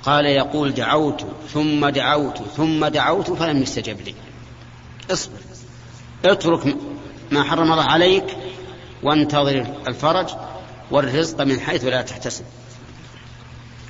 [0.03, 4.16] قال يقول دعوت ثم دعوت ثم دعوت فلم يستجب لي.
[5.12, 5.38] اصبر.
[6.26, 6.78] اترك
[7.32, 8.38] ما حرم الله عليك
[9.03, 10.30] وانتظر الفرج
[10.91, 12.45] والرزق من حيث لا تحتسب.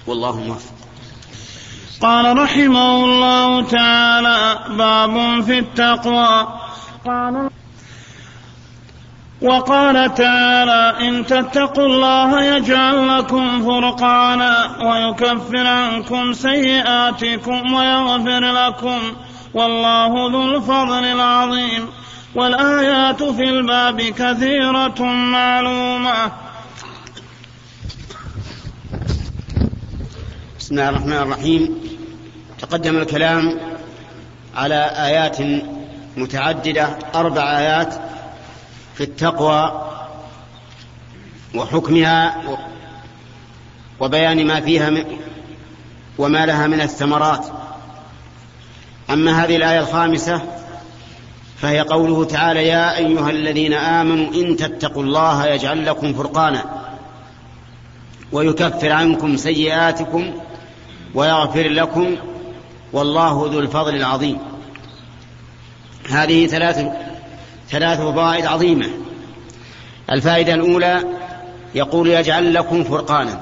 [0.07, 0.73] والله موفق.
[2.01, 6.59] قال رحمه الله تعالى باب في التقوى.
[7.05, 7.49] قال
[9.41, 18.99] وقال تعالى إن تتقوا الله يجعل لكم فرقانا ويكفر عنكم سيئاتكم ويغفر لكم
[19.53, 21.87] والله ذو الفضل العظيم.
[22.35, 26.31] والآيات في الباب كثيرة معلومة.
[30.59, 31.75] بسم الله الرحمن الرحيم.
[32.59, 33.59] تقدم الكلام
[34.55, 35.37] على آيات
[36.17, 37.95] متعددة أربع آيات.
[39.01, 39.89] في التقوى
[41.55, 42.41] وحكمها
[43.99, 45.05] وبيان ما فيها
[46.17, 47.45] وما لها من الثمرات.
[49.09, 50.41] أما هذه الآية الخامسة
[51.57, 56.63] فهي قوله تعالى يا أيها الذين آمنوا إن تتقوا الله يجعل لكم فرقانا
[58.31, 60.33] ويكفر عنكم سيئاتكم
[61.15, 62.15] ويغفر لكم
[62.93, 64.37] والله ذو الفضل العظيم.
[66.09, 67.10] هذه ثلاث
[67.71, 68.89] ثلاث فوائد عظيمة.
[70.11, 71.03] الفائدة الأولى
[71.75, 73.39] يقول يجعل لكم فرقانا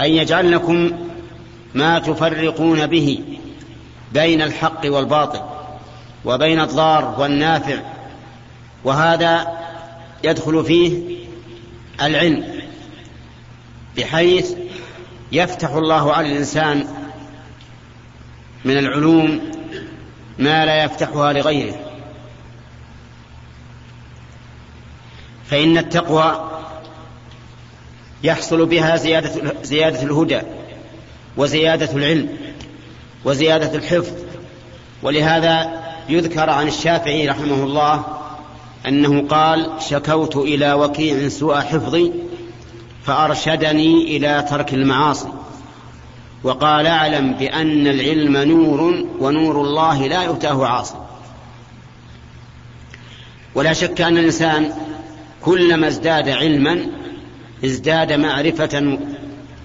[0.00, 0.90] أي يجعل لكم
[1.74, 3.24] ما تفرقون به
[4.12, 5.40] بين الحق والباطل
[6.24, 7.78] وبين الضار والنافع
[8.84, 9.58] وهذا
[10.24, 11.16] يدخل فيه
[12.02, 12.44] العلم
[13.96, 14.52] بحيث
[15.32, 16.86] يفتح الله على الإنسان
[18.64, 19.40] من العلوم
[20.38, 21.85] ما لا يفتحها لغيره.
[25.50, 26.50] فإن التقوى
[28.22, 30.40] يحصل بها زيادة, زيادة الهدى
[31.36, 32.28] وزيادة العلم
[33.24, 34.12] وزيادة الحفظ.
[35.02, 38.04] ولهذا يذكر عن الشافعي رحمه الله
[38.88, 42.12] أنه قال شكوت إلى وكيع سوء حفظي
[43.04, 45.28] فأرشدني إلى ترك المعاصي
[46.42, 50.94] وقال أعلم بأن العلم نور ونور الله لا يؤتاه عاصي
[53.54, 54.72] ولا شك أن الإنسان
[55.42, 56.86] كلما ازداد علما
[57.64, 58.98] ازداد معرفة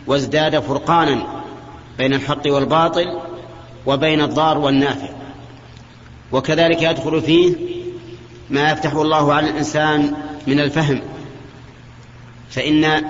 [0.07, 1.43] وازداد فرقانا
[1.97, 3.19] بين الحق والباطل
[3.85, 5.09] وبين الضار والنافع.
[6.31, 7.55] وكذلك يدخل فيه
[8.49, 10.13] ما يفتح الله على الإنسان
[10.47, 11.01] من الفهم.
[12.49, 13.03] فإن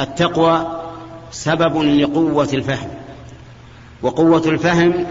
[0.00, 0.82] التقوى
[1.30, 2.90] سبب لقوة الفهم.
[4.02, 5.06] وقوة الفهم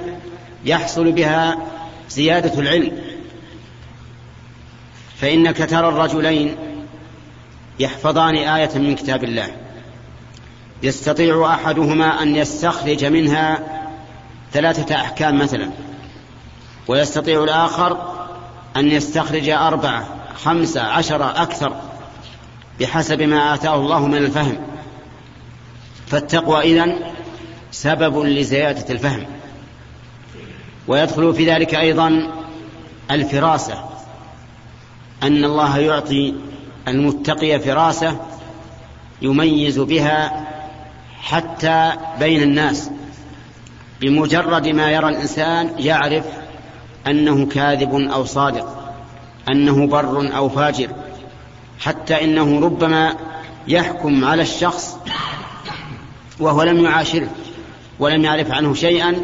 [0.66, 1.58] يحصل بها
[2.10, 2.92] زيادة العلم.
[5.24, 6.56] فإنك ترى الرجلين
[7.80, 9.48] يحفظان آية من كتاب الله.
[10.84, 13.60] يستطيع أحدهما أن يستخرج منها
[14.54, 15.70] ثلاثة أحكام مثلا
[16.88, 18.14] ويستطيع الآخر
[18.76, 20.08] أن يستخرج أربعة
[20.44, 21.76] خمسة عشرة أكثر
[22.80, 24.58] بحسب ما آتاه الله من الفهم.
[26.08, 27.00] فالتقوى إذن
[27.72, 29.26] سبب لزيادة الفهم.
[30.88, 32.32] ويدخل في ذلك أيضا
[33.12, 33.94] الفراسة.
[35.24, 36.34] أن الله يعطي
[36.88, 38.18] المتقي فراسة
[39.22, 40.48] يميز بها
[41.22, 42.90] حتى بين الناس
[44.02, 46.26] بمجرد ما يرى الإنسان يعرف
[47.08, 48.96] أنه كاذب أو صادق
[49.50, 50.90] أنه بر أو فاجر
[51.80, 53.16] حتى إنه ربما
[53.68, 54.98] يحكم على الشخص
[56.40, 57.30] وهو لم يعاشره
[58.00, 59.16] ولم يعرف عنه شيئا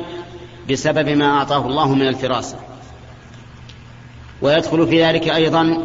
[0.71, 2.68] بسبب ما أعطاه الله من الفراسة.
[4.41, 5.77] ويدخل في ذلك أيضا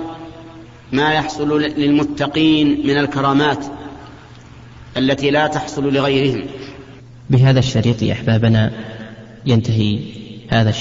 [0.92, 3.64] ما يحصل للمتقين من الكرامات
[4.96, 6.42] التي لا تحصل لغيرهم.
[7.30, 8.72] بهذا الشريط أحبابنا
[9.46, 9.98] ينتهي
[10.48, 10.72] هذا الشريط.